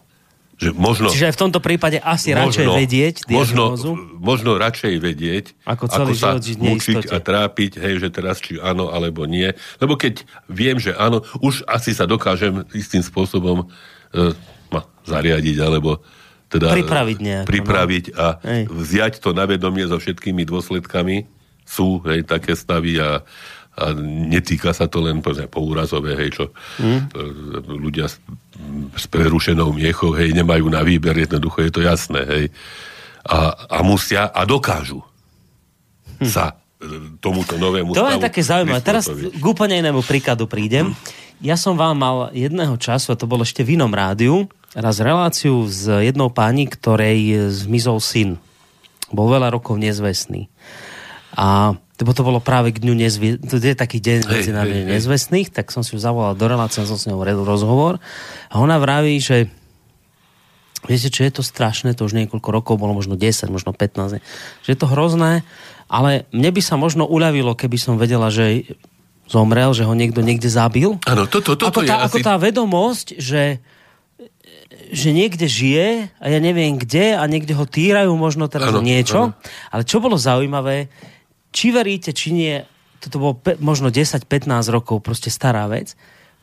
[0.53, 3.73] Že možno, Čiže v tomto prípade asi možno, radšej vedieť možno,
[4.21, 8.93] možno radšej vedieť, ako, celý ako sa mučiť a trápiť, hej, že teraz či áno
[8.93, 9.49] alebo nie.
[9.81, 14.29] Lebo keď viem, že áno, už asi sa dokážem istým spôsobom e,
[14.69, 16.05] ma, zariadiť, alebo
[16.53, 18.17] teda pripraviť, nejako, pripraviť no.
[18.21, 18.63] a hej.
[18.69, 21.25] vziať to na vedomie so všetkými dôsledkami.
[21.65, 23.25] Sú hej, také stavy a,
[23.73, 23.97] a
[24.29, 26.43] netýka sa to len povedzme, úrazové, hej, čo
[26.77, 26.99] mm.
[27.65, 28.21] ľudia s,
[28.93, 32.45] s prerušenou miechou, hej, nemajú na výber, jednoducho je to jasné, hej.
[33.23, 34.99] A, a musia a dokážu
[36.19, 36.27] hm.
[36.27, 38.83] sa e, tomuto novému To je také zaujímavé.
[38.83, 40.91] Teraz k úplne inému príkladu prídem.
[40.91, 40.95] Hm.
[41.39, 45.65] Ja som vám mal jedného času, a to bolo ešte v inom rádiu, raz reláciu
[45.71, 48.29] s jednou pani, ktorej zmizol syn.
[49.07, 50.51] Bol veľa rokov nezvestný.
[51.33, 53.39] A lebo to bolo práve k dňu nezvie...
[53.39, 57.07] to je taký deň nami nezvestných, tak som si ju zavolal do relácie, som s
[57.07, 58.03] ňou rozhovor
[58.51, 59.47] a ona vraví, že
[60.83, 64.67] viete, čo je to strašné, to už niekoľko rokov, bolo možno 10, možno 15, že
[64.67, 65.47] je to hrozné,
[65.87, 68.75] ale mne by sa možno uľavilo, keby som vedela, že
[69.31, 70.99] zomrel, že ho niekto niekde zabil.
[71.07, 72.25] Áno, toto, toto ako, tá, je ako asi...
[72.25, 73.63] tá vedomosť, že
[74.93, 79.33] že niekde žije a ja neviem kde a niekde ho týrajú možno teraz ano, niečo.
[79.33, 79.37] Ano.
[79.73, 80.85] Ale čo bolo zaujímavé,
[81.53, 82.65] či veríte, či nie,
[82.97, 85.93] toto bolo pe- možno 10-15 rokov, proste stará vec,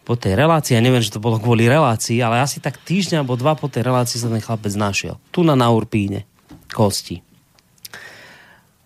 [0.06, 3.36] po tej relácii, ja neviem, že to bolo kvôli relácii, ale asi tak týždeň alebo
[3.36, 5.20] dva po tej relácii sa ten chlapec našiel.
[5.30, 6.24] Tu na Naurpíne.
[6.72, 7.20] Kosti.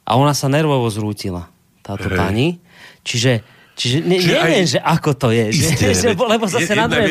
[0.05, 1.49] A ona sa nervovo zrútila,
[1.81, 2.19] táto Hej.
[2.19, 2.49] pani.
[3.07, 5.51] Čiže Čiže ne, Čiže neviem, že ako to je.
[5.51, 7.11] Isté, že, lebo zase na druhé,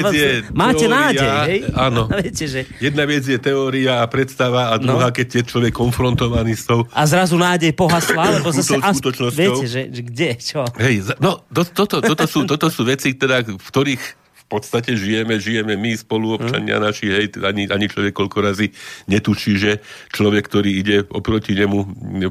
[0.55, 1.29] máte teória, nádej.
[1.43, 1.59] Hej?
[1.75, 2.01] Áno.
[2.23, 2.59] Viete, že...
[2.79, 5.15] Jedna vec je teória a predstava a druhá, no.
[5.15, 6.87] keď je človek konfrontovaný s tou...
[6.95, 8.79] A zrazu nádej pohasla, lebo zase...
[8.79, 8.95] As...
[9.35, 10.63] Viete, že, že kde, čo?
[10.79, 14.03] Hej, no, to, toto, toto, sú, toto sú veci, teda, v ktorých
[14.43, 16.83] v podstate žijeme, žijeme my spoluobčania hm.
[16.83, 18.71] naši, hej, ani, ani človek koľko razy
[19.11, 19.71] netuší, že
[20.13, 21.79] človek, ktorý ide oproti nemu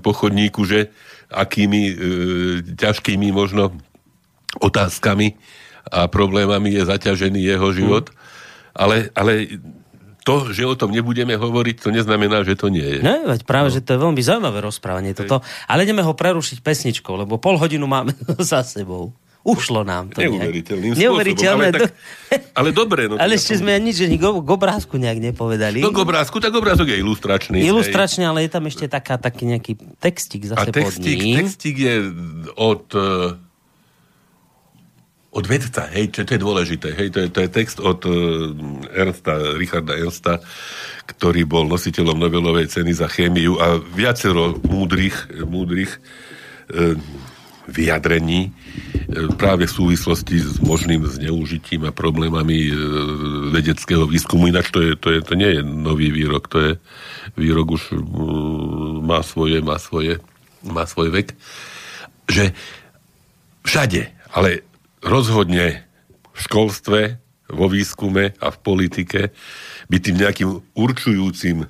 [0.01, 0.93] po chodníku, že
[1.33, 1.95] akými e,
[2.77, 3.73] ťažkými možno
[4.61, 5.39] otázkami
[5.89, 8.11] a problémami je zaťažený jeho život.
[8.11, 8.17] Mm.
[8.73, 9.33] Ale, ale
[10.23, 13.01] to, že o tom nebudeme hovoriť, to neznamená, že to nie je.
[13.03, 13.75] Ne, veď práve, no.
[13.75, 15.43] že to je veľmi zaujímavé rozprávanie toto.
[15.67, 19.13] Ale ideme ho prerušiť pesničkou, lebo pol hodinu máme za sebou.
[19.43, 21.67] Ušlo nám to Neuveriteľným Neuveriteľné.
[21.75, 21.91] Ale, tak,
[22.55, 23.11] ale dobre.
[23.11, 25.83] No, ale ešte sme nič ani go, k obrázku nejak nepovedali.
[25.83, 27.59] No k obrázku, tak obrázok je ilustračný.
[27.59, 31.37] Ilustračný, ale je tam ešte taká, taký nejaký textík zase A textík, pod ním.
[31.43, 31.95] textík je
[32.55, 33.35] od uh,
[35.33, 38.53] od vedca, hej, čo to je dôležité, hej, to je, to je text od uh,
[38.93, 40.45] Ernsta, Richarda Ernsta,
[41.09, 45.97] ktorý bol nositeľom Nobelovej ceny za chémiu a viacero múdrych, múdrych
[46.69, 47.01] uh,
[47.65, 52.77] vyjadrení uh, práve v súvislosti s možným zneužitím a problémami uh,
[53.57, 54.53] vedeckého výskumu.
[54.53, 56.73] Ináč to, je, to, je, to nie je nový výrok, to je
[57.41, 58.05] výrok už uh,
[59.01, 60.21] má svoje, má svoje,
[60.61, 61.33] má svoj vek,
[62.29, 62.53] že
[63.65, 64.69] všade, ale
[65.03, 65.85] rozhodne
[66.33, 67.01] v školstve,
[67.53, 69.21] vo výskume a v politike
[69.93, 71.67] byť tým nejakým určujúcim e,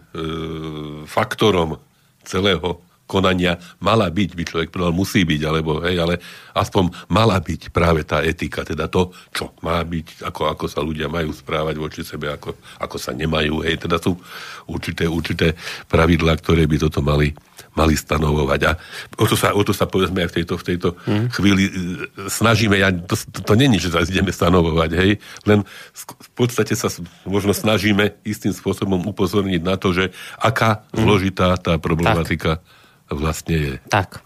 [1.11, 1.83] faktorom
[2.23, 2.79] celého
[3.11, 6.23] konania mala byť, by človek povedal, musí byť, alebo hej, ale
[6.57, 11.12] aspoň mala byť práve tá etika, teda to, čo má byť, ako, ako sa ľudia
[11.12, 14.16] majú správať voči sebe, ako, ako sa nemajú, hej, teda sú
[14.64, 15.53] určité, určité
[15.92, 17.37] pravidlá, ktoré by toto mali
[17.73, 18.61] mali stanovovať.
[18.69, 18.73] A
[19.17, 21.27] o to sa, o to sa povedzme aj v tejto, v tejto mm.
[21.33, 21.73] chvíli e,
[22.29, 25.11] snažíme, ja, to, to, to není, že sa ideme stanovovať, hej,
[25.49, 25.65] len
[25.97, 26.93] v podstate sa
[27.25, 31.01] možno snažíme istým spôsobom upozorniť na to, že aká mm.
[31.01, 33.17] zložitá tá problematika tak.
[33.17, 33.75] vlastne je.
[33.89, 34.21] Tak.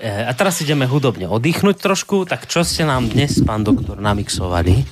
[0.00, 4.82] E, a teraz ideme hudobne oddychnúť trošku, tak čo ste nám dnes, pán doktor, namixovali?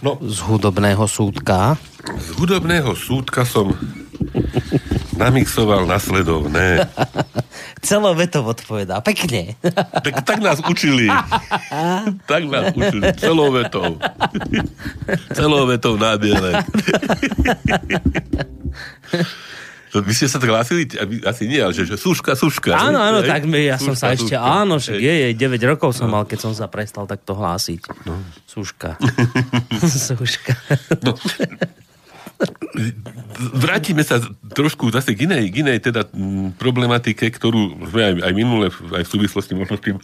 [0.00, 1.74] No, z hudobného súdka.
[2.16, 3.74] Z hudobného súdka som
[5.18, 6.86] namixoval nasledovné.
[7.86, 9.02] Celovetov odpovedá.
[9.02, 9.58] Pekne.
[9.98, 11.10] Tak, tak nás učili.
[12.24, 13.12] tak nás učili.
[13.18, 13.98] Celovetov.
[15.34, 16.62] Celovetov na biele.
[19.92, 20.86] Vy ste sa tak hlásili?
[21.24, 22.76] Asi nie, ale že, že suška, suška.
[22.76, 24.60] Áno, áno, tak my, ja suška, som sa ešte, suška.
[24.62, 26.20] áno, však je, je, 9 rokov som no.
[26.20, 28.06] mal, keď som sa prestal takto hlásiť.
[28.06, 28.20] No.
[28.44, 29.00] Suška.
[30.14, 30.54] suška.
[31.02, 31.16] No,
[33.58, 34.22] vrátime sa
[34.54, 36.06] trošku zase k inej, k inej teda
[36.58, 39.96] problematike, ktorú sme aj, aj minule, aj v súvislosti možno s tým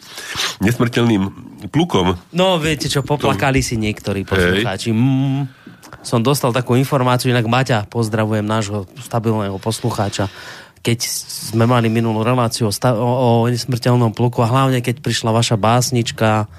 [0.62, 1.22] nesmrteľným
[1.70, 2.18] plukom.
[2.34, 3.66] No, viete čo, poplakali to...
[3.70, 4.90] si niektorí poslucháči.
[4.90, 5.46] Mm,
[6.02, 10.26] som dostal takú informáciu, inak Maťa, pozdravujem nášho stabilného poslucháča,
[10.84, 15.32] keď sme mali minulú reláciu o, stav- o, o nesmrteľnom pluku a hlavne keď prišla
[15.32, 16.50] vaša básnička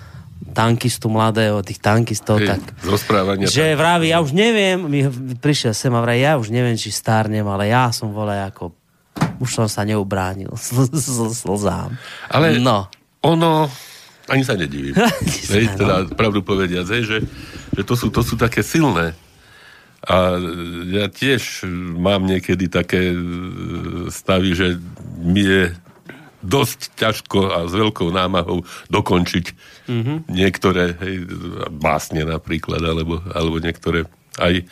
[0.55, 2.61] tankistu mladého, tých tankistov, Hej, tak...
[2.79, 3.47] Z rozprávania.
[3.51, 5.03] Že vraví, ja už neviem, mi
[5.35, 8.71] prišiel sem a vraví, ja už neviem, či stárnem, ale ja som vole ako...
[9.39, 10.51] Už som sa neubránil
[11.43, 11.95] slzám.
[12.31, 12.87] Ale no.
[13.19, 13.67] ono...
[14.25, 14.95] Ani sa nedivím.
[15.53, 17.17] hej, teda pravdu povediac, hej, že,
[17.75, 19.13] že to, sú, to sú také silné.
[20.05, 20.37] A
[20.93, 21.65] ja tiež
[21.97, 23.09] mám niekedy také
[24.13, 24.67] stavy, že
[25.17, 25.63] mi je
[26.45, 28.61] dosť ťažko a s veľkou námahou
[28.93, 29.45] dokončiť
[29.89, 30.17] mm-hmm.
[30.29, 31.25] niektoré hej,
[31.73, 34.05] básne napríklad, alebo, alebo niektoré
[34.37, 34.63] aj,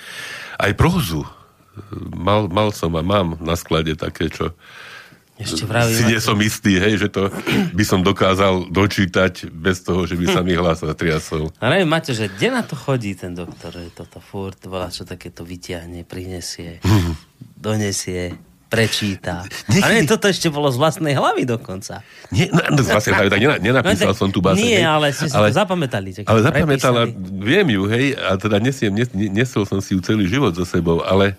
[0.62, 1.26] aj prózu.
[2.14, 4.54] Mal, mal som a mám na sklade také, čo
[5.34, 7.34] ešte vravím, si nie som istý, hej, že to
[7.78, 11.50] by som dokázal dočítať bez toho, že by sa mi hlas zatriasol.
[11.58, 15.42] Ale máte, že kde na to chodí ten doktor, že toto furt volá, čo takéto
[15.42, 16.78] vyťahne, prinesie,
[17.58, 18.38] donesie
[18.74, 19.46] prečíta.
[19.70, 19.86] Niekedy...
[19.86, 22.02] Ale toto ešte bolo z vlastnej hlavy dokonca.
[22.34, 24.66] Nie, no, no z vlastnej hlavy, tak nenapísal no, som tu báseň.
[24.66, 26.10] Nie, ale si ale, to zapamätali.
[26.26, 26.94] Ale zapamätal,
[27.38, 31.06] viem ju, hej, a teda nesiem, nes, nesol som si ju celý život so sebou,
[31.06, 31.38] ale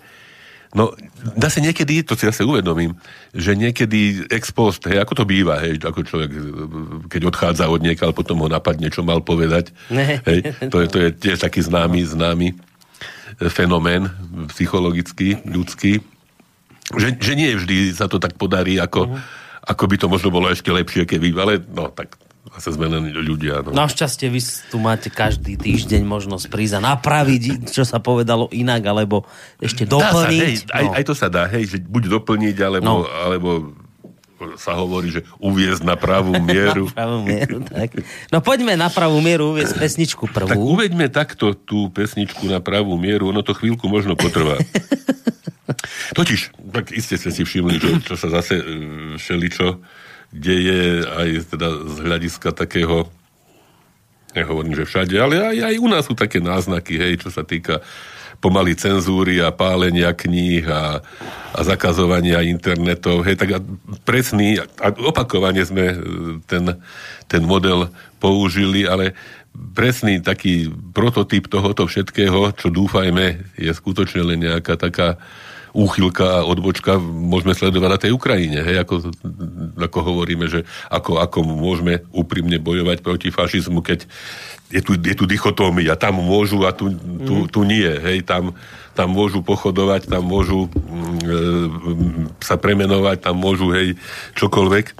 [0.75, 0.91] No,
[1.39, 2.99] dá sa niekedy, to si ja sa uvedomím,
[3.31, 6.27] že niekedy ex post, hej, ako to býva, hej, ako človek,
[7.07, 9.71] keď odchádza od niekaľ, potom ho napadne, čo mal povedať.
[9.87, 12.59] Hej, to, je, to je tiež taký známy, známy
[13.47, 14.11] fenomén
[14.51, 16.03] psychologický, ľudský
[16.93, 19.19] že, že nie vždy sa to tak podarí, ako, uh-huh.
[19.65, 22.13] ako by to možno bolo ešte lepšie, keby, ale no tak
[22.55, 23.65] zase sme len ľudia.
[23.65, 23.73] No.
[23.73, 29.25] Našťastie vy tu máte každý týždeň možnosť prísť a napraviť, čo sa povedalo inak, alebo
[29.57, 30.39] ešte doplniť.
[30.39, 30.77] Sa, hej, no.
[30.77, 32.95] aj, aj to sa dá, hej, že buď doplniť, alebo, no.
[33.09, 33.49] alebo
[34.59, 36.87] sa hovorí, že uviezť na pravú mieru.
[36.91, 37.89] na pravú mieru, tak.
[38.29, 40.51] No poďme na pravú mieru uviezť pesničku prvú.
[40.51, 44.59] Tak uveďme takto tú pesničku na pravú mieru, ono to chvíľku možno potrvá.
[46.17, 48.65] Totiž, tak iste ste si všimli, čo, čo sa zase e,
[49.17, 49.81] všeličo
[50.35, 53.07] deje aj teda z hľadiska takého
[54.35, 57.79] nehovorím, že všade, ale aj, aj u nás sú také náznaky, hej, čo sa týka
[58.39, 60.99] pomaly cenzúry a pálenia kníh a,
[61.55, 63.23] a zakazovania internetov.
[63.25, 63.59] Hej, tak a
[64.03, 65.97] presný, a opakovane sme e,
[66.45, 66.77] ten,
[67.25, 69.15] ten model použili, ale
[69.55, 75.15] presný taký prototyp tohoto všetkého, čo dúfajme, je skutočne len nejaká taká
[75.75, 78.63] úchylka a odbočka môžeme sledovať na tej Ukrajine.
[78.63, 79.11] Hej, ako,
[79.75, 84.07] ako hovoríme, že ako, ako môžeme úprimne bojovať proti fašizmu, keď
[84.71, 85.99] je tu, je tu dichotómia.
[85.99, 86.95] Tam môžu a tu,
[87.27, 87.47] tu, mhm.
[87.51, 87.85] tu nie.
[87.85, 88.55] Hej, tam,
[88.95, 91.39] tam môžu pochodovať, tam môžu mm, e,
[92.39, 93.99] sa premenovať, tam môžu hej,
[94.39, 94.95] čokoľvek.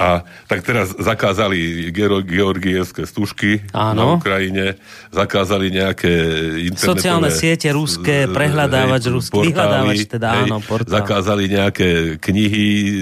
[0.00, 1.92] A tak teraz zakázali
[2.24, 3.92] georgievské stužky Áno.
[3.92, 4.80] na Ukrajine,
[5.12, 6.08] zakázali nejaké
[6.72, 6.96] internetové...
[6.96, 11.04] Sociálne siete ruské, prehľadávač ruský, vyhľadávač teda hej, áno, portál.
[11.04, 12.92] Zakázali nejaké knihy e,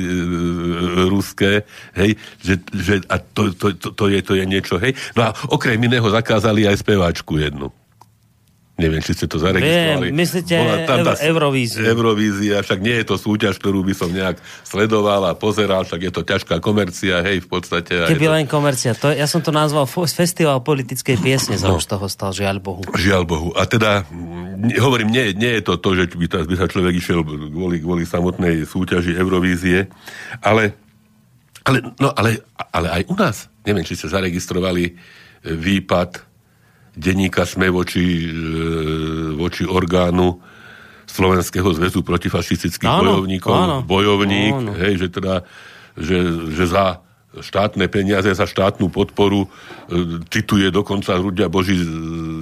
[1.07, 1.63] ruské,
[1.95, 4.91] hej, že, že a to, to, to, to, je, to je niečo, hej.
[5.15, 7.71] No a okrem iného zakázali aj speváčku jednu.
[8.79, 10.15] Neviem, či ste to zaregistrovali.
[10.15, 10.55] Viem, myslíte
[10.87, 11.83] tam tá Eurovíziu.
[11.83, 16.13] Eurovízia, však nie je to súťaž, ktorú by som nejak sledoval a pozeral, však je
[16.15, 18.07] to ťažká komercia, hej, v podstate.
[18.07, 18.35] Keby to...
[18.39, 18.95] len komercia.
[18.95, 21.83] To, ja som to nazval Festival politickej piesne, no.
[21.83, 22.87] z toho stal, žiaľ Bohu.
[22.95, 23.51] Žiaľ Bohu.
[23.59, 24.07] A teda,
[24.79, 28.07] hovorím, nie, nie je to to, že by, to, by sa človek išiel kvôli, kvôli
[28.07, 29.91] samotnej súťaži Eurovízie,
[30.39, 30.79] ale,
[31.67, 34.95] ale, no, ale, ale aj u nás, neviem, či ste zaregistrovali
[35.43, 36.28] výpad
[36.99, 38.31] denníka sme voči, e,
[39.39, 40.43] voči orgánu
[41.09, 44.73] Slovenského zväzu protifašistických áno, bojovníkov, áno, bojovník, áno.
[44.77, 45.35] hej, že teda,
[45.97, 46.19] že,
[46.53, 47.01] že za
[47.41, 49.49] štátne peniaze, za štátnu podporu e,
[50.33, 51.77] cituje dokonca ľudia Boží,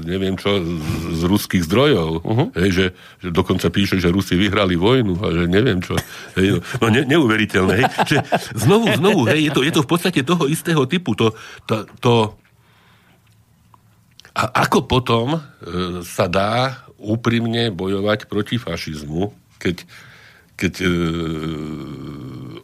[0.07, 0.63] neviem čo,
[1.13, 2.11] z, ruských zdrojov.
[2.23, 2.47] Uh-huh.
[2.55, 2.87] Hej, že,
[3.19, 5.99] že dokonca píše, že Rusi vyhrali vojnu a že neviem čo.
[6.39, 7.75] Hej, no, no ne, neuveriteľné.
[7.83, 8.17] Hej, že
[8.55, 11.19] znovu, znovu, hej, je to, je to v podstate toho istého typu.
[11.19, 11.35] To,
[11.67, 12.13] to, to
[14.37, 15.41] a ako potom e,
[16.05, 19.89] sa dá úprimne bojovať proti fašizmu, keď,
[20.61, 20.89] keď e,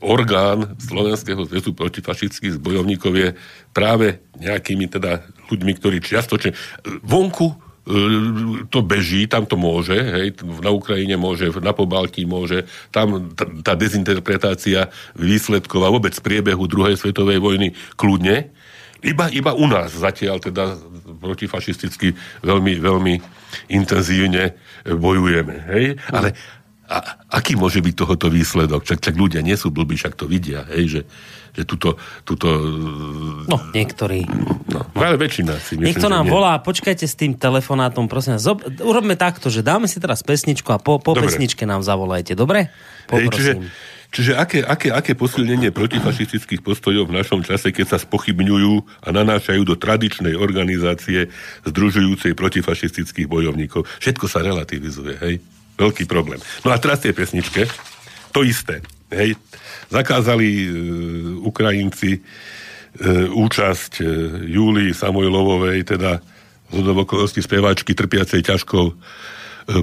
[0.05, 3.29] orgán Slovenského zväzu protifašistických bojovníkov je
[3.73, 6.53] práve nejakými teda ľuďmi, ktorí čiastočne
[7.01, 7.57] vonku e,
[8.69, 13.73] to beží, tam to môže, hej, na Ukrajine môže, na Pobaltí môže, tam tá, tá
[13.73, 18.53] dezinterpretácia výsledkov vôbec priebehu druhej svetovej vojny kľudne,
[19.03, 20.79] iba, iba u nás zatiaľ teda
[21.19, 23.15] protifašisticky veľmi, veľmi
[23.71, 24.55] intenzívne
[24.87, 25.57] bojujeme.
[25.71, 25.85] Hej?
[26.11, 26.35] Ale
[26.93, 26.99] a,
[27.41, 28.85] aký môže byť tohoto výsledok?
[28.85, 31.01] Čak, čak ľudia nie sú blbí, však to vidia, hej, že,
[31.57, 31.97] že tuto,
[32.29, 32.53] tuto...
[33.49, 34.29] No, niektorí.
[34.69, 35.01] No, no.
[35.01, 38.45] ale väčšina si myslím, Niekto nám volá, počkajte s tým telefonátom, prosím vás.
[38.85, 42.69] Urobme takto, že dáme si teraz pesničku a po, po pesničke nám zavolajte, dobre?
[43.09, 43.25] Poprosím.
[43.25, 43.53] Hej, čiže,
[44.13, 49.65] Čiže aké, aké, aké posilnenie protifašistických postojov v našom čase, keď sa spochybňujú a nanášajú
[49.65, 51.33] do tradičnej organizácie
[51.65, 53.89] združujúcej protifašistických bojovníkov.
[54.05, 55.41] Všetko sa relativizuje, hej?
[55.81, 56.45] Veľký problém.
[56.61, 57.65] No a teraz tie pesničke,
[58.37, 59.33] to isté, hej?
[59.89, 60.67] Zakázali e,
[61.49, 62.21] Ukrajinci e,
[63.33, 64.05] účasť e,
[64.53, 66.21] Júlii Samojlovovej, teda
[66.69, 68.93] z okolností speváčky trpiacej ťažkou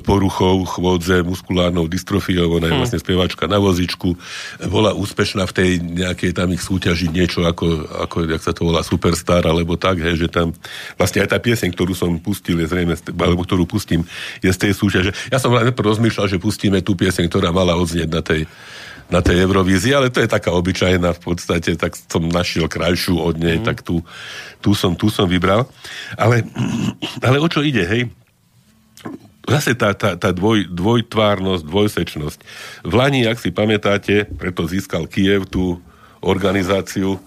[0.04, 2.82] poruchou chôdze, muskulárnou dystrofiou, ona je hmm.
[2.84, 4.16] vlastne spievačka na vozičku,
[4.68, 8.84] bola úspešná v tej nejakej tam ich súťaži niečo ako, ako jak sa to volá,
[8.84, 10.52] Superstar, alebo tak, hej, že tam
[11.00, 14.04] vlastne aj tá pieseň, ktorú som pustil, je zrejme, alebo ktorú pustím,
[14.44, 15.12] je z tej súťaže.
[15.32, 18.44] Ja som rozmýšľal, že pustíme tú pieseň, ktorá mala odznieť na tej
[19.10, 23.42] na tej Eurovízii, ale to je taká obyčajná v podstate, tak som našiel krajšiu od
[23.42, 23.66] nej, mm.
[23.66, 24.06] tak tu,
[24.62, 25.66] tu, som, tu som vybral.
[26.14, 26.46] Ale,
[27.26, 28.06] ale o čo ide, hej?
[29.48, 32.40] Zase tá, tá, tá dvoj, dvojtvárnosť, dvojsečnosť.
[32.84, 35.80] V Lani, ak si pamätáte, preto získal Kiev tú
[36.20, 37.22] organizáciu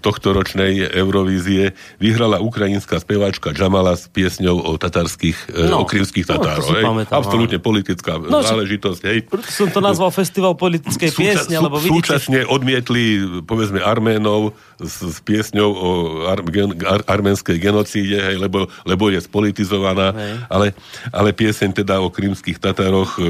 [0.00, 6.24] tohto ročnej Eurovízie vyhrala ukrajinská speváčka Jamala s piesňou o tatarských, e, no, o krymských
[6.24, 6.72] no, Tatároch.
[6.72, 9.00] No, pamätám, Absolútne politická no, záležitosť.
[9.04, 9.18] Hej.
[9.52, 12.16] Som to nazval festival politickej Súča, piesne, lebo vidíte...
[12.16, 15.90] Súčasne odmietli, povedzme, Arménov s, s piesňou o
[16.32, 20.16] ar, gen, ar, arménskej genocíde, hej, lebo, lebo je spolitizovaná,
[20.48, 20.72] ale,
[21.12, 23.28] ale pieseň teda o krymských Tatároch e,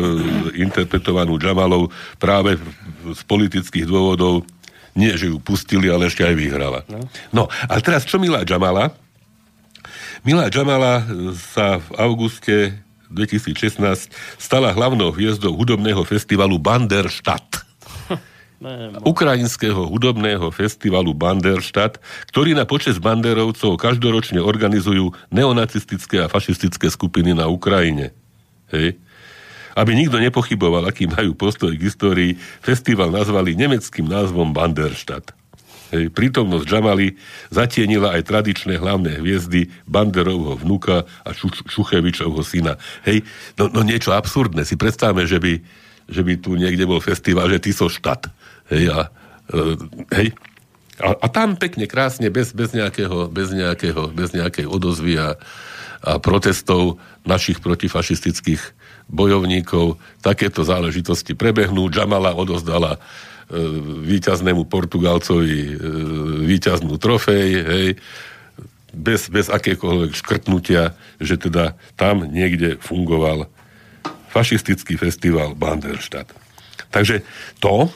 [0.63, 1.91] interpretovanú Jamalov
[2.23, 2.55] práve
[3.03, 4.47] z politických dôvodov
[4.95, 6.81] nie, že ju pustili, ale ešte aj vyhrala.
[6.91, 6.99] No,
[7.31, 8.95] no ale teraz čo Milá Jamala?
[10.27, 11.07] Milá Jamala
[11.55, 12.77] sa v auguste
[13.11, 13.83] 2016
[14.39, 17.67] stala hlavnou hviezdou hudobného festivalu Banderstadt.
[19.03, 27.49] Ukrajinského hudobného festivalu Banderstadt, ktorý na počas banderovcov každoročne organizujú neonacistické a fašistické skupiny na
[27.49, 28.13] Ukrajine.
[28.71, 29.01] Hej.
[29.79, 35.35] Aby nikto nepochyboval, aký majú postoj k histórii, festival nazvali nemeckým názvom Banderstadt.
[35.91, 37.19] Hej, prítomnosť Jamali
[37.51, 41.31] zatienila aj tradičné hlavné hviezdy Banderovho vnuka a
[41.67, 42.79] Šuchevičovho syna.
[43.03, 43.27] Hej,
[43.59, 44.63] no, no niečo absurdné.
[44.63, 45.59] Si predstavme, že by,
[46.07, 48.31] že by tu niekde bol festival, že ty so štát.
[48.71, 49.11] Hej, a,
[49.51, 49.59] e,
[50.15, 50.29] hej,
[51.01, 55.41] A, a tam pekne, krásne, bez, bez, nejakého, bez, nejakého, bez nejakej odozvy a,
[56.05, 58.61] a protestov našich protifašistických
[59.11, 61.91] bojovníkov takéto záležitosti prebehnú.
[61.91, 62.99] Jamala odozdala e,
[64.07, 65.75] víťaznému Portugalcovi e,
[66.47, 67.89] víťaznú trofej, hej,
[68.95, 73.51] bez, bez akékoľvek škrtnutia, že teda tam niekde fungoval
[74.31, 76.31] fašistický festival Banderstadt.
[76.91, 77.27] Takže
[77.59, 77.91] to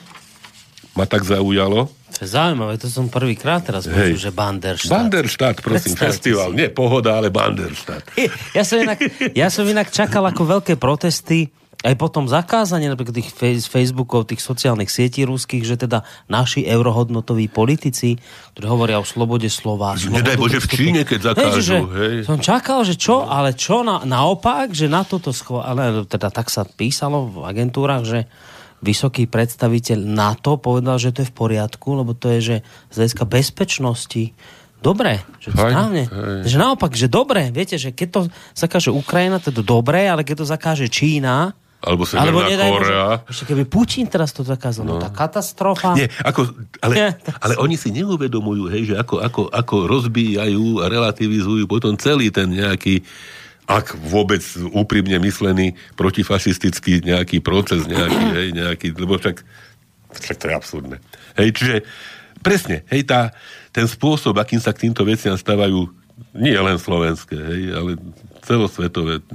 [0.95, 1.91] ma tak zaujalo.
[2.15, 4.87] To je zaujímavé, to som prvýkrát teraz počul, že Banderstadt.
[4.87, 6.49] Banderstadt, prosím, Predstavte festival.
[6.51, 6.57] Si.
[6.63, 8.07] Nie pohoda, ale Banderstadt.
[8.57, 8.99] Ja som, inak,
[9.35, 11.51] ja som inak čakal ako veľké protesty
[11.85, 13.29] aj potom zakázanie napríklad tých
[13.69, 18.17] Facebookov, tých sociálnych sietí ruských, že teda naši eurohodnotoví politici,
[18.57, 19.93] ktorí hovoria o slobode slova.
[19.93, 21.53] Nedaj Bože v Číne, keď zakážu.
[21.53, 22.15] Hej, že, hej.
[22.25, 25.61] Som čakal, že čo, ale čo na, naopak, že na toto schvál...
[25.61, 28.25] Ale teda tak sa písalo v agentúrach, že
[28.83, 32.55] vysoký predstaviteľ NATO povedal, že to je v poriadku, lebo to je, že
[32.91, 34.23] z hľadiska bezpečnosti
[34.83, 36.03] dobre, že Fajn, správne.
[36.05, 36.53] Hej.
[36.53, 38.19] Že naopak, že dobre, viete, že keď to
[38.53, 43.05] zakáže Ukrajina, to je dobré, ale keď to zakáže Čína, alebo Severná Alebo nedaj, Korea.
[43.29, 44.97] Ešte keby Putin teraz to zakázal, no.
[44.97, 45.93] no tá katastrofa.
[45.93, 46.49] Nie, ako,
[46.81, 47.09] ale, Nie,
[47.45, 52.49] ale oni si neuvedomujú, hej, že ako, ako, ako rozbíjajú a relativizujú potom celý ten
[52.49, 53.05] nejaký
[53.65, 54.41] ak vôbec
[54.73, 59.41] úprimne myslený protifašistický nejaký proces, nejaký, hej, nejaký, lebo však,
[60.21, 60.97] však to je absurdné.
[61.37, 61.75] Hej, čiže
[62.45, 63.33] presne, hej, tá,
[63.73, 65.89] ten spôsob, akým sa k týmto veciam stávajú
[66.31, 67.91] nie len slovenské, hej, ale
[68.45, 69.25] celosvetové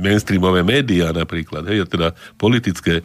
[0.00, 3.04] mainstreamové médiá napríklad, hej, teda politické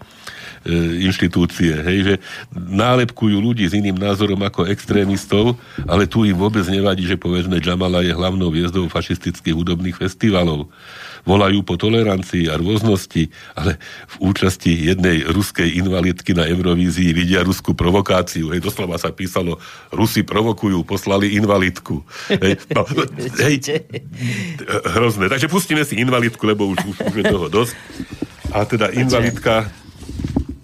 [1.06, 2.16] inštitúcie, hej, že
[2.56, 5.56] nálepkujú ľudí s iným názorom ako extrémistov,
[5.88, 10.68] ale tu im vôbec nevadí, že povedzme Jamala je hlavnou hviezdou fašistických hudobných festivalov
[11.28, 17.76] volajú po tolerancii a rôznosti, ale v účasti jednej ruskej invalidky na Eurovízii vidia ruskú
[17.76, 18.52] provokáciu.
[18.54, 19.60] Hej, doslova sa písalo,
[19.92, 22.04] Rusi provokujú, poslali invalidku.
[22.32, 22.86] Hej, no,
[23.46, 23.56] hej,
[24.96, 25.28] hrozné.
[25.28, 27.74] Takže pustíme si invalidku, lebo už, už, už je toho dosť.
[28.50, 29.70] A teda invalidka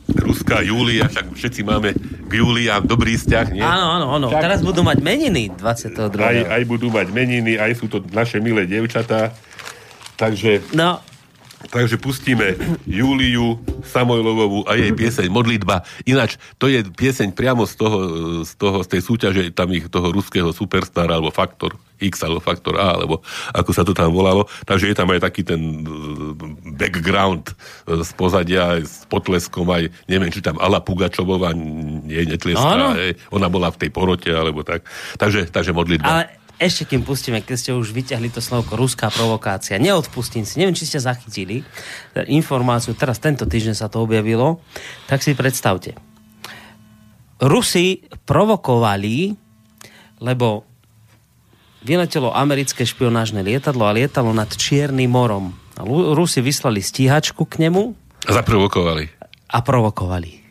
[0.05, 1.97] Ruská Júlia, však všetci máme
[2.29, 3.65] k Júlia dobrý vzťah, nie?
[3.65, 4.27] Áno, áno, áno.
[4.29, 6.13] Teraz budú mať meniny 22.
[6.21, 9.33] Aj, aj budú mať meniny, aj sú to naše milé devčatá.
[10.15, 11.01] Takže, no.
[11.69, 12.55] Takže pustíme
[12.85, 15.85] Júliu Samojlovovú a jej pieseň Modlitba.
[16.05, 17.97] Ináč, to je pieseň priamo z toho,
[18.45, 22.75] z toho, z tej súťaže tam ich toho ruského superstara, alebo Faktor X, alebo Faktor
[22.75, 23.23] A, alebo
[23.55, 24.47] ako sa to tam volalo.
[24.67, 25.89] Takže je tam aj taký ten e,
[26.75, 32.95] background e, z pozadia, s potleskom aj, neviem, či tam Ala Pugačovová nie netleská, no,
[33.31, 34.83] ona bola v tej porote, alebo tak.
[35.15, 36.09] Takže, takže modlitba.
[36.09, 40.77] Ale ešte kým pustíme, keď ste už vyťahli to slovko ruská provokácia, neodpustím si, neviem,
[40.77, 41.67] či ste zachytili
[42.15, 44.63] informáciu, teraz tento týždeň sa to objavilo,
[45.09, 45.99] tak si predstavte.
[47.43, 49.35] Rusi provokovali,
[50.23, 50.63] lebo
[51.83, 55.51] vyletelo americké špionážne lietadlo a lietalo nad Čiernym morom.
[56.15, 57.91] Rusi vyslali stíhačku k nemu.
[58.25, 59.11] A zaprovokovali.
[59.51, 60.44] A provokovali.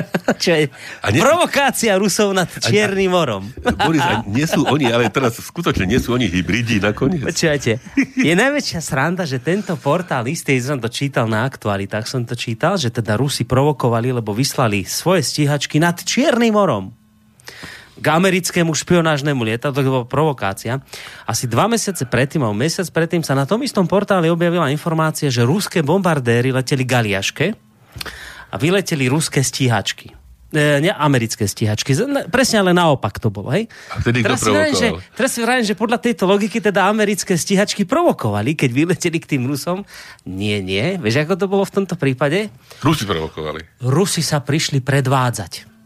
[0.42, 0.64] Čo je
[1.02, 1.20] a nie...
[1.20, 3.48] provokácia Rusov nad Čiernym morom.
[3.86, 7.24] Boris, a nie sú oni, ale teraz skutočne nie sú oni hybridi nakoniec.
[7.24, 7.72] Počúvajte,
[8.16, 12.76] je najväčšia sranda, že tento portál, istý som to čítal na aktualitách, som to čítal,
[12.76, 16.92] že teda Rusi provokovali, lebo vyslali svoje stíhačky nad Čiernym morom
[17.96, 20.84] k americkému špionážnemu lietadlu, to bola provokácia.
[21.24, 25.48] Asi dva mesiace predtým, alebo mesiac predtým sa na tom istom portále objavila informácia, že
[25.48, 27.56] ruské bombardéry leteli Galiaške,
[28.56, 30.16] a vyleteli ruské stíhačky.
[30.56, 31.92] E, ne americké stíhačky.
[32.32, 33.52] Presne ale naopak to bolo.
[33.52, 33.68] Hej?
[33.92, 37.36] A vtedy teraz si vrajím, že, teraz si vrajím, že podľa tejto logiky teda americké
[37.36, 39.84] stíhačky provokovali, keď vyleteli k tým Rusom.
[40.24, 40.96] Nie, nie.
[40.96, 42.48] Vieš, ako to bolo v tomto prípade?
[42.80, 43.84] Rusi provokovali.
[43.84, 45.76] Rusi sa prišli predvádzať.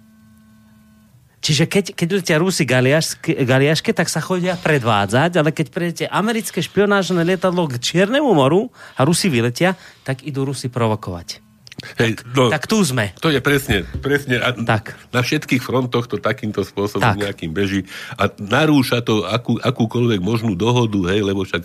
[1.41, 6.61] Čiže keď, keď letia Rusi galiaške, galiaške, tak sa chodia predvádzať, ale keď prejdete americké
[6.61, 9.73] špionážne lietadlo k Čiernemu moru a Rusi vyletia,
[10.05, 11.50] tak idú Rusi provokovať.
[11.97, 13.13] Hej, no, tak tu sme.
[13.25, 14.97] To je presne, presne a tak.
[15.13, 17.21] na všetkých frontoch to takýmto spôsobom tak.
[17.21, 17.89] nejakým beží
[18.21, 21.65] a narúša to akú, akúkoľvek možnú dohodu, hej, lebo však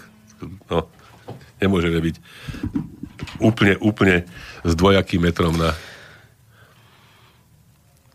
[0.71, 0.87] no,
[1.59, 2.15] nemôžeme byť
[3.39, 4.17] úplne, úplne
[4.63, 5.75] s dvojakým metrom na...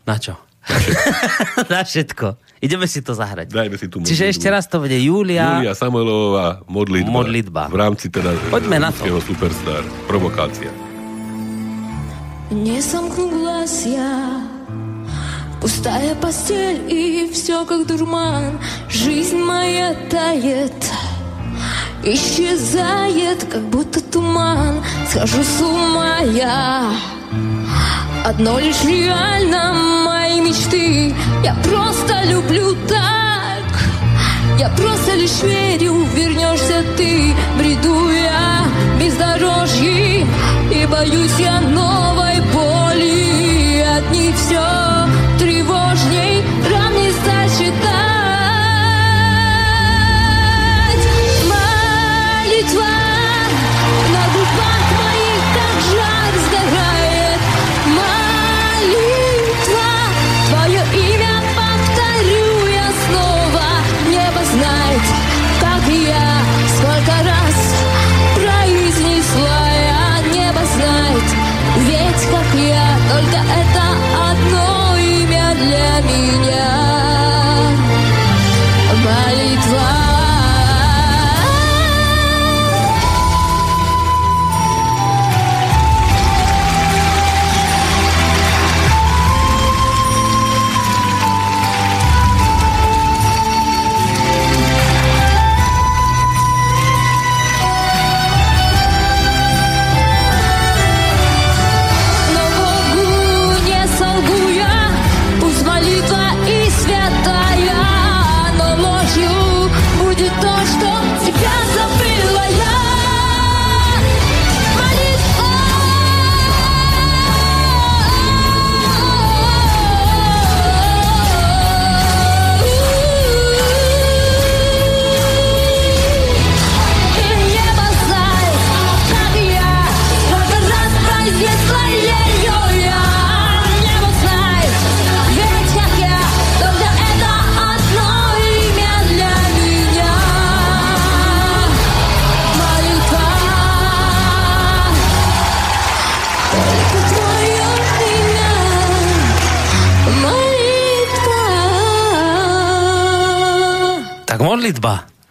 [0.05, 0.33] Na čo?
[0.65, 1.09] Na všetko.
[1.73, 2.27] na všetko.
[2.61, 3.49] Ideme si to zahrať.
[3.49, 4.09] Dajme si tu modlitbu.
[4.13, 5.57] Čiže ešte raz to bude Júlia...
[5.57, 7.09] Júlia Samuelová modlitba.
[7.09, 7.63] Modlitba.
[7.73, 9.09] V rámci teda Poďme na to.
[9.17, 9.81] Superstar.
[10.05, 10.90] Provokácia.
[12.51, 14.41] Не сомкну глаз я.
[15.61, 18.59] Пустая постель и все как дурман.
[18.89, 20.73] Жизнь моя тает
[22.03, 24.83] Исчезает, как будто туман.
[25.09, 26.91] Схожу с ума я.
[28.25, 29.73] Одно лишь реально
[30.05, 31.15] моими мечты.
[31.45, 34.59] Я просто люблю так.
[34.59, 37.33] Я просто лишь верю, вернешься ты.
[37.57, 38.65] Бреду я
[38.99, 40.27] бездорожье
[40.69, 42.30] И боюсь я новой
[44.35, 44.61] все
[45.39, 47.59] тревожней Ран не стать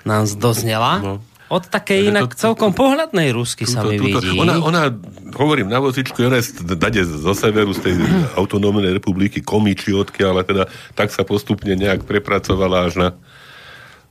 [0.04, 0.92] nám doznela.
[1.00, 1.14] No.
[1.50, 4.38] Od takej inak to- celkom pohľadnej rusky sa mi vidí.
[4.38, 4.86] Ona, ona,
[5.34, 6.46] hovorím, na vozičku je
[6.78, 7.94] dade zo severu, z tej
[8.38, 13.08] autonómnej republiky, komiči odkiaľ, ale teda tak sa postupne nejak prepracovala až na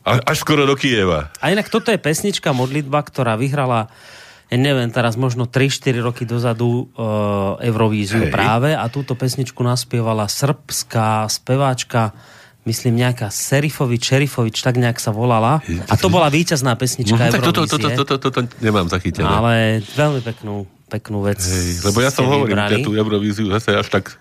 [0.03, 1.31] až skoro do Kieva.
[1.39, 3.91] A inak toto je pesnička modlitba, ktorá vyhrala
[4.49, 8.33] ja neviem, teraz možno 3-4 roky dozadu uh, Eurovíziu Hej.
[8.33, 12.17] práve a túto pesničku naspievala srbská speváčka
[12.67, 15.63] myslím nejaká Serifovič, Šerifovič, tak nejak sa volala.
[15.87, 19.27] A to bola víťazná pesnička Mhm, tak toto, toto, toto, toto nemám zachytené.
[19.27, 19.53] Ale
[19.95, 21.39] veľmi peknú, peknú vec.
[21.39, 24.19] Hej, lebo ja som hovorím, ja tú Eurovíziu zase až tak...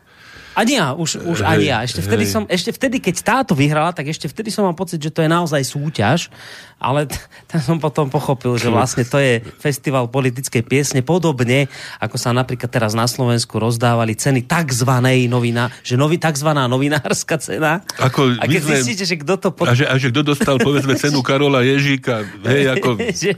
[0.58, 1.78] Ani ja, už, už ani Hej, ja.
[1.80, 2.32] Ešte vtedy, hej.
[2.32, 5.30] som, ešte vtedy, keď táto vyhrala, tak ešte vtedy som mal pocit, že to je
[5.30, 6.34] naozaj súťaž,
[6.76, 7.14] ale t-
[7.46, 12.66] tam som potom pochopil, že vlastne to je festival politickej piesne, podobne ako sa napríklad
[12.68, 17.86] teraz na Slovensku rozdávali ceny takzvanej novina, že novi, takzvaná novinárska cena.
[17.96, 19.64] Ako a keď sme- zistíte, že kto to pod...
[19.64, 22.98] A že, a že kto dostal, povedzme, cenu Karola Ježíka, hej, ako...
[23.08, 23.30] že,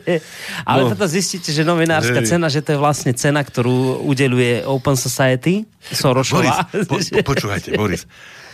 [0.63, 0.89] ale No.
[0.91, 2.29] potom zistíte, že novinárska Hej.
[2.31, 6.69] cena, že to je vlastne cena, ktorú udeluje Open Society, Boris, Sorošová.
[6.87, 8.05] po, po, počúvajte, Boris,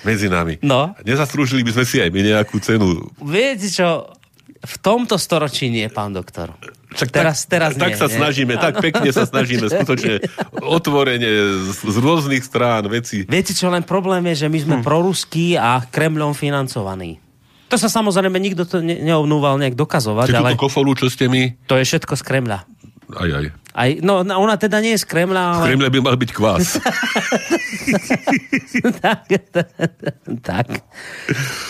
[0.02, 0.62] medzi nami.
[0.62, 0.94] No.
[1.02, 3.10] Nezaslúžili by sme si aj my nejakú cenu.
[3.18, 4.14] Viete čo,
[4.56, 6.54] v tomto storočí nie, pán doktor.
[6.96, 8.16] Však teraz, tak, teraz tak nie, sa nie?
[8.16, 10.22] snažíme, tak pekne sa snažíme, skutočne
[10.62, 11.28] otvorene
[11.68, 13.26] z, z rôznych strán veci.
[13.26, 14.64] Viete čo, len problém je, že my Hm.
[14.64, 17.20] sme proruskí a Kremľom financovaní.
[17.66, 21.50] To sa samozrejme nikto to ne- neobnúval nejak dokazovať, Čiže ale kofolu, čo ste mi...
[21.66, 22.58] to je všetko z Kremľa.
[23.14, 23.46] Aj, aj.
[23.76, 25.66] Aj, no, no, ona teda nie je z Kremľa, V ale...
[25.68, 26.80] Kremle by mal byť kvás.
[29.04, 29.28] tak,
[30.40, 30.66] tak.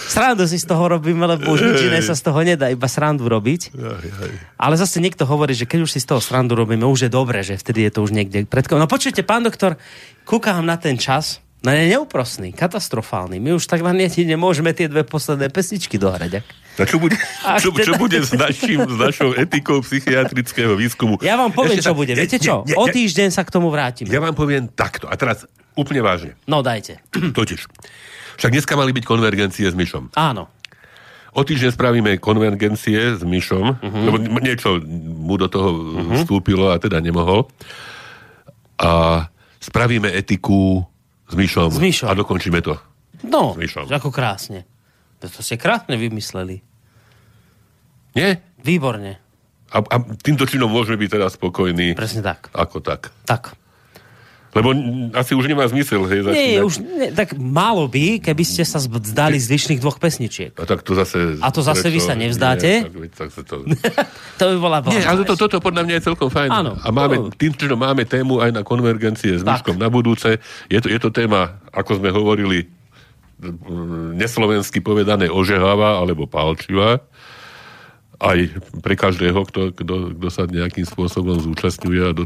[0.07, 3.27] Srandu si z toho robíme, lebo už nič iné sa z toho nedá, iba srandu
[3.27, 3.75] robiť.
[3.75, 4.31] Aj, aj.
[4.55, 7.43] Ale zase niekto hovorí, že keď už si z toho srandu robíme, už je dobre,
[7.43, 8.65] že vtedy je to už niekde pred...
[8.71, 9.75] No počujte, pán doktor,
[10.23, 13.43] kúkam na ten čas, no je neúprosný, katastrofálny.
[13.43, 16.39] My už tak ne- nemôžeme tie dve posledné pesničky dohrať.
[16.39, 17.19] ak- A čo bude,
[17.63, 21.19] čo, čo teda- bude s, našim, s našou etikou psychiatrického výskumu?
[21.27, 22.13] Ja vám poviem, Ešte čo tak- bude.
[22.15, 22.63] Viete čo?
[22.63, 24.07] nie, O ja- týždeň sa k tomu vrátim.
[24.07, 25.11] Ja vám poviem takto.
[25.11, 25.43] A teraz
[25.75, 26.39] úplne vážne.
[26.47, 27.03] No dajte.
[27.37, 27.67] Totiž.
[28.39, 30.15] Však dneska mali byť konvergencie s Myšom.
[30.15, 30.47] Áno.
[31.37, 34.03] O týždeň spravíme konvergencie s Myšom, uh-huh.
[34.09, 36.17] lebo niečo mu do toho uh-huh.
[36.25, 37.45] vstúpilo a teda nemohol.
[38.81, 39.25] A
[39.61, 40.81] spravíme etiku
[41.27, 41.69] s Myšom.
[41.75, 42.09] S Myšom.
[42.09, 42.79] A dokončíme to.
[43.27, 43.57] No,
[43.91, 44.69] ako krásne.
[45.19, 46.61] To, ste krásne vymysleli.
[48.15, 48.41] Nie?
[48.61, 49.19] Výborne.
[49.75, 51.99] A, a týmto činom môžeme byť teda spokojní.
[51.99, 52.49] Presne tak.
[52.55, 53.11] Ako tak.
[53.27, 53.59] Tak.
[54.57, 54.73] Lebo
[55.13, 59.37] asi už nemá zmysel, hej, Nie, už, nie, tak málo by, keby ste sa zdali
[59.37, 60.57] z zvyšných dvoch pesničiek.
[60.57, 61.37] A tak to zase...
[61.45, 62.89] A to zase vy sa nevzdáte?
[62.89, 63.69] Nie, tak, tak sa to...
[64.41, 66.49] To by bola Nie, ale to, toto podľa mňa je celkom fajn.
[66.53, 66.73] Áno.
[66.81, 69.61] A máme, tým, že máme tému aj na konvergencie s Tak.
[69.61, 70.41] Myškom na budúce,
[70.73, 72.69] je to, je to téma, ako sme hovorili,
[74.17, 77.05] neslovensky povedané ožehavá alebo palčivá
[78.17, 78.39] aj
[78.81, 82.25] pre každého, kto, kto, kto sa nejakým spôsobom zúčastňuje a do,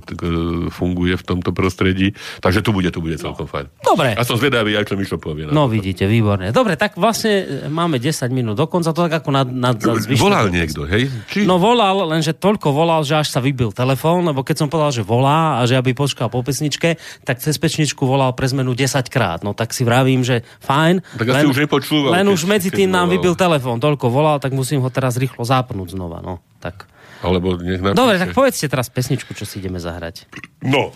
[0.70, 2.14] funguje v tomto prostredí.
[2.38, 3.66] Takže tu bude, tu bude celkom fajn.
[3.82, 4.14] Dobre.
[4.14, 5.50] A som zvedavý, aj čo Mišo povie.
[5.50, 6.54] No vidíte, výborne.
[6.54, 9.76] Dobre, tak vlastne máme 10 minút dokonca, to tak ako nad, nad
[10.14, 11.10] Volal niekto, hej?
[11.26, 11.48] Či...
[11.48, 15.02] No volal, lenže toľko volal, že až sa vybil telefón, lebo keď som povedal, že
[15.02, 19.42] volá a že aby počkal po pesničke, tak cez pečničku volal pre zmenu 10 krát.
[19.42, 21.02] No tak si vravím, že fajn.
[21.18, 22.10] Tak len, už nepočúval.
[22.14, 25.79] Len už medzi tým nám vybil telefón, toľko volal, tak musím ho teraz rýchlo zapnúť
[25.80, 26.44] zapnúť znova, no.
[26.60, 26.84] Tak.
[27.24, 27.96] Alebo nech napíše.
[27.96, 30.28] Dobre, tak povedzte teraz pesničku, čo si ideme zahrať.
[30.60, 30.92] No.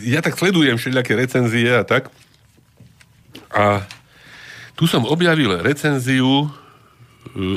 [0.00, 2.08] Ja tak sledujem všelijaké recenzie a tak.
[3.52, 3.84] A
[4.76, 6.48] tu som objavil recenziu e,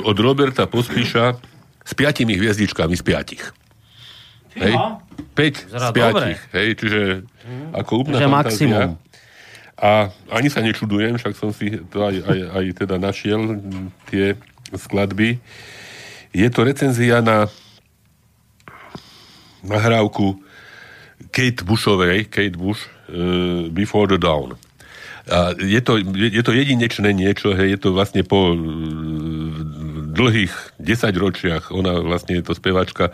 [0.04, 1.36] od Roberta Pospíša
[1.84, 3.44] s piatimi hviezdičkami z piatich.
[4.56, 4.76] Hej?
[5.36, 6.40] 5 z piatich.
[6.52, 6.68] Hej?
[6.80, 7.76] Čiže hmm.
[7.76, 8.96] ako úplná maximum.
[9.80, 13.56] A ani sa nečudujem, však som si to aj, aj, aj teda našiel
[14.12, 14.36] tie
[14.74, 15.38] skladby.
[16.30, 17.50] Je to recenzia na
[19.66, 20.38] nahrávku
[21.30, 24.56] Kate Bushovej, Kate Bush, uh, Before the Dawn.
[25.30, 28.58] A je to, je, je to jedinečné niečo, hej, je to vlastne po uh,
[30.10, 33.12] dlhých desaťročiach, ona vlastne je to spevačka,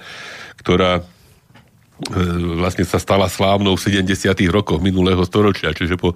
[0.62, 1.04] ktorá uh,
[2.56, 6.14] vlastne sa stala slávnou v 70 rokoch minulého storočia, čiže po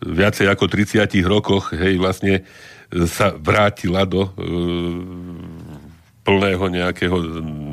[0.00, 2.46] viacej ako 30 rokoch, hej, vlastne
[3.06, 4.30] sa vrátila do e,
[6.26, 7.16] plného nejakého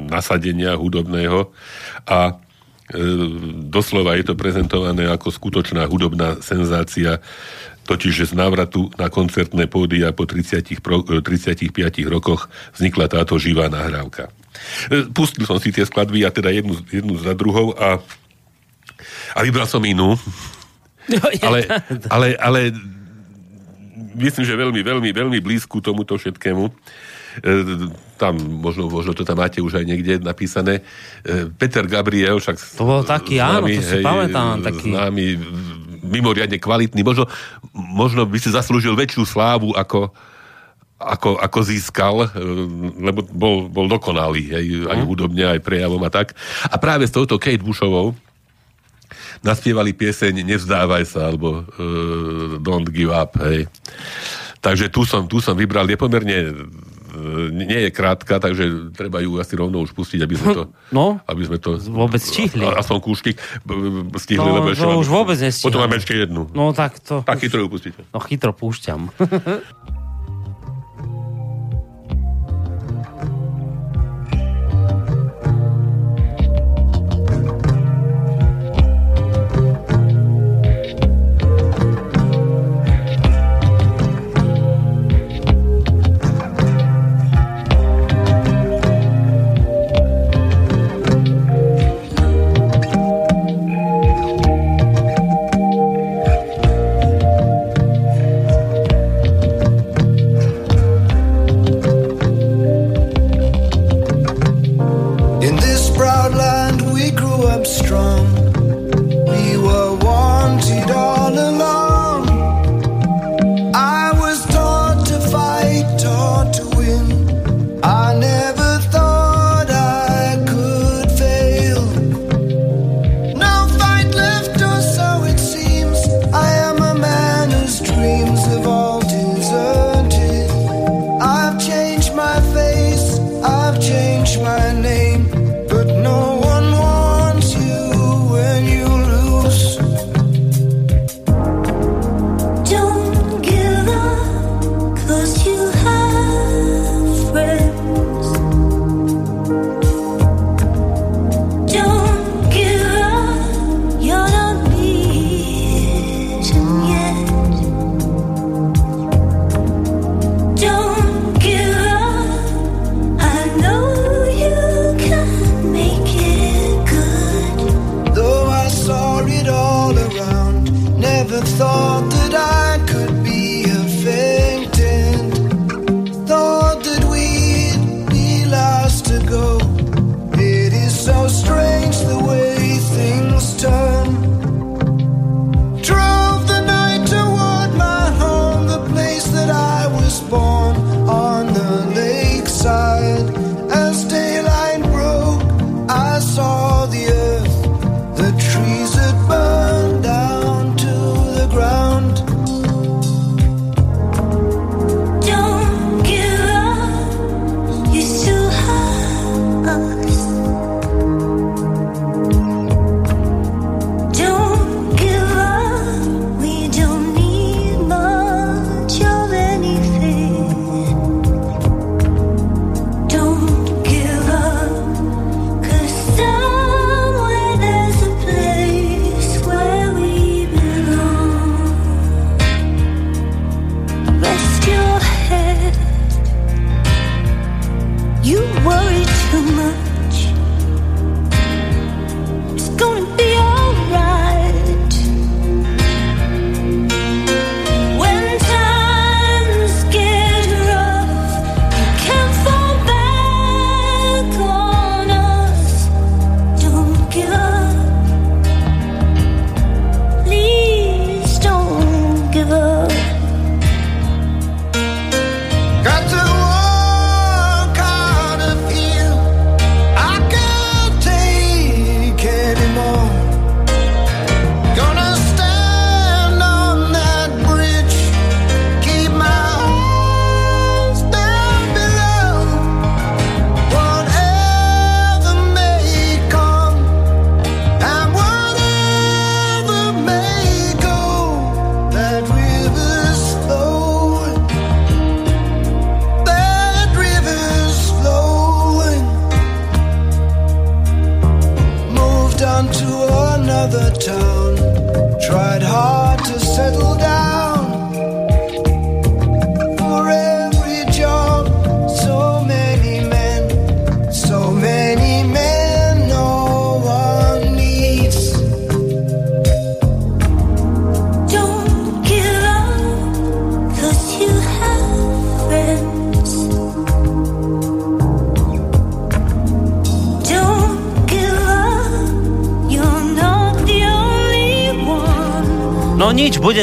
[0.07, 1.49] nasadenia hudobného
[2.05, 2.33] a e,
[3.67, 7.17] doslova je to prezentované ako skutočná hudobná senzácia,
[7.89, 10.79] totiž z návratu na koncertné pódia po 30,
[11.23, 11.73] 35
[12.07, 14.29] rokoch vznikla táto živá nahrávka.
[14.93, 17.97] E, pustil som si tie skladby a teda jednu, jednu za druhou a,
[19.33, 20.13] a vybral som inú.
[21.07, 21.63] No, ale,
[22.11, 22.61] ale, ale
[23.97, 26.63] myslím, že veľmi, veľmi, veľmi blízku tomuto všetkému.
[26.67, 26.71] E,
[28.17, 30.81] tam, možno, možno to tam máte už aj niekde napísané.
[31.21, 32.57] E, Peter Gabriel, však...
[32.77, 34.53] To bol taký, známy, áno, to si hej, pamätám.
[34.61, 34.87] Taký...
[34.89, 35.25] Známy,
[36.05, 37.01] mimoriadne kvalitný.
[37.01, 37.25] Možno,
[37.73, 40.13] možno by si zaslúžil väčšiu slávu ako,
[40.97, 42.27] ako, ako získal, e,
[43.01, 45.05] lebo bol, bol dokonalý, hej, aj mhm.
[45.05, 46.33] hudobne, aj prejavom a tak.
[46.69, 48.17] A práve s touto Kate Bushovou,
[49.41, 53.65] naspievali pieseň Nevzdávaj sa, alebo uh, Don't give up, hej.
[54.61, 59.37] Takže tu som, tu som vybral, je pomerne uh, nie je krátka, takže treba ju
[59.37, 60.63] asi rovno už pustiť, aby sme to...
[60.97, 62.65] No, aby sme to vôbec stihli.
[62.65, 63.37] A, som kúšky
[64.17, 65.67] stihli, no, lebo ešte už vôbec nestíham.
[65.69, 66.49] Potom máme ešte jednu.
[66.53, 67.25] No tak to...
[67.25, 68.01] Tak chytro ju pustíte.
[68.13, 69.09] No chytro púšťam.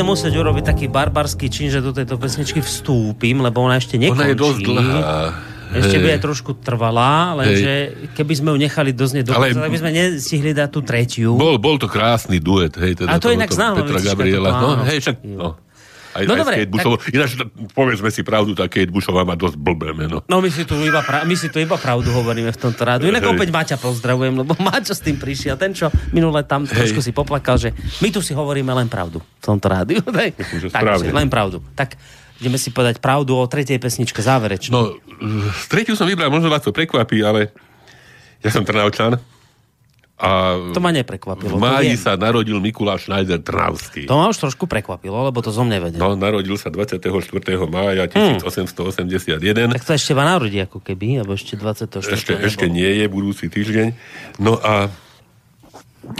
[0.05, 4.20] budem musieť urobiť taký barbarský čin, že do tejto pesničky vstúpim, lebo ona ešte nekončí.
[4.20, 5.00] Ona je dosť dlhá.
[5.74, 6.02] Ešte Hej.
[6.07, 10.52] bude trošku trvalá, lenže keby sme ju nechali dosť do konca, tak by sme nestihli
[10.55, 11.34] dať tú tretiu.
[11.34, 14.50] Bol, bol to krásny duet, hej, teda A to tohoto inak známa Petra Gabriela.
[14.55, 14.82] No, áno.
[14.86, 15.59] hej, však, no.
[16.15, 16.99] Aj, No aj dobre, Kate Bushovou.
[17.11, 17.31] Ináč,
[17.75, 20.23] povedzme si pravdu, tá Kate Bushová má dosť blbé meno.
[20.31, 23.11] No my si tu iba, pra- my si tu iba pravdu hovoríme v tomto rádu.
[23.11, 23.35] Inak Hej.
[23.35, 25.59] opäť Maťa pozdravujem, lebo Maťo s tým prišiel.
[25.59, 29.43] Ten, čo minule tam trošku si poplakal, že my tu si hovoríme len pravdu v
[29.43, 30.01] tomto rádiu.
[30.23, 30.39] Hej.
[30.71, 31.59] tak, len pravdu.
[31.75, 31.99] Tak
[32.39, 34.71] ideme si povedať pravdu o tretej pesničke záverečne.
[34.71, 34.95] No,
[35.67, 37.51] tretiu som vybral, možno vás to prekvapí, ale
[38.39, 39.19] ja som Trnavčan
[40.15, 41.59] a To ma neprekvapilo.
[41.59, 44.07] v máji sa narodil Mikuláš Schneider Trnavský.
[44.07, 45.99] To ma už trošku prekvapilo, lebo to zo mne vedel.
[45.99, 47.03] No, narodil sa 24.
[47.67, 48.39] mája Hmm.
[48.39, 49.75] 1881.
[49.75, 52.15] Tak to ešte ma narodí ako keby, alebo ešte 24.
[52.15, 52.47] Ešte, nebolo.
[52.47, 53.89] ešte nie je budúci týždeň.
[54.39, 54.87] No a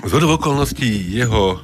[0.03, 1.63] z okolností jeho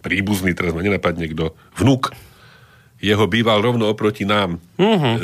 [0.00, 2.14] príbuzný, teraz ma nenapadne kto, vnúk,
[3.00, 5.14] jeho býval rovno oproti nám uh-huh.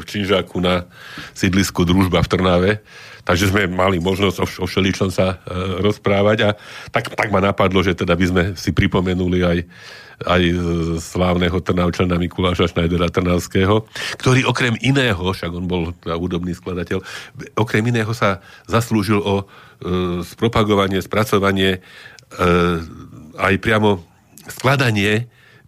[0.00, 0.88] v Činžáku na
[1.36, 2.72] sídlisku Družba v Trnave.
[3.26, 5.36] Takže sme mali možnosť o, vš- o všeličom sa e,
[5.82, 6.50] rozprávať a
[6.94, 9.58] tak, tak ma napadlo, že teda by sme si pripomenuli aj,
[10.30, 10.42] aj
[11.02, 13.82] slávneho Trnavčana Mikuláša Šnajdera Trnavského,
[14.22, 17.02] ktorý okrem iného, však on bol teda hudobný skladateľ,
[17.58, 19.44] okrem iného sa zaslúžil o e,
[20.22, 22.48] spropagovanie, spracovanie e,
[23.42, 24.06] aj priamo
[24.46, 25.26] skladanie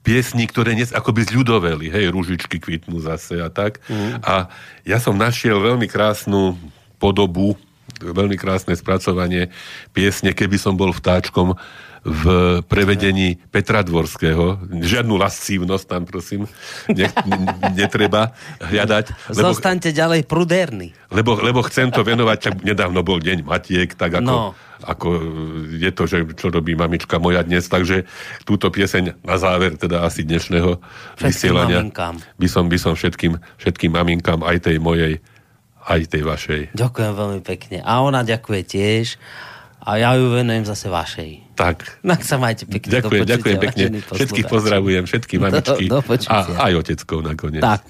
[0.09, 3.85] piesní, ktoré dnes akoby zľudoveli, hej, ružičky kvitnú zase a tak.
[3.93, 4.25] Mm.
[4.25, 4.49] A
[4.89, 6.57] ja som našiel veľmi krásnu
[6.97, 7.61] podobu,
[8.01, 9.53] veľmi krásne spracovanie
[9.93, 11.61] piesne, keby som bol vtáčkom
[12.09, 12.25] v
[12.65, 14.57] prevedení Petra Dvorského.
[14.71, 16.49] Žiadnu lascívnosť tam, prosím,
[16.89, 17.11] ne,
[17.77, 18.33] netreba
[18.65, 19.35] hľadať.
[19.35, 20.95] Lebo, Zostaňte ďalej prudérny.
[21.13, 24.57] lebo, lebo chcem to venovať, nedávno bol deň Matiek, tak ako, No.
[24.81, 25.09] Ako
[25.71, 28.07] je to, že čo robí mamička moja dnes, takže
[28.43, 32.15] túto pieseň na záver teda asi dnešného Všetkým vysielania maminkám.
[32.35, 35.19] by som, by som všetkým, všetkým maminkám, aj tej mojej,
[35.83, 36.61] aj tej vašej.
[36.73, 37.79] Ďakujem veľmi pekne.
[37.81, 39.07] A ona ďakuje tiež.
[39.79, 41.55] A ja ju venujem zase vašej.
[41.55, 41.77] Tak,
[42.13, 42.93] Tak sa majte pekne.
[42.93, 43.85] ďakujem, počutia, ďakujem pekne.
[44.05, 47.63] Všetkých pozdravujem, všetky mamičky Do- do a aj oteckov nakoniec.
[47.63, 47.83] Tak.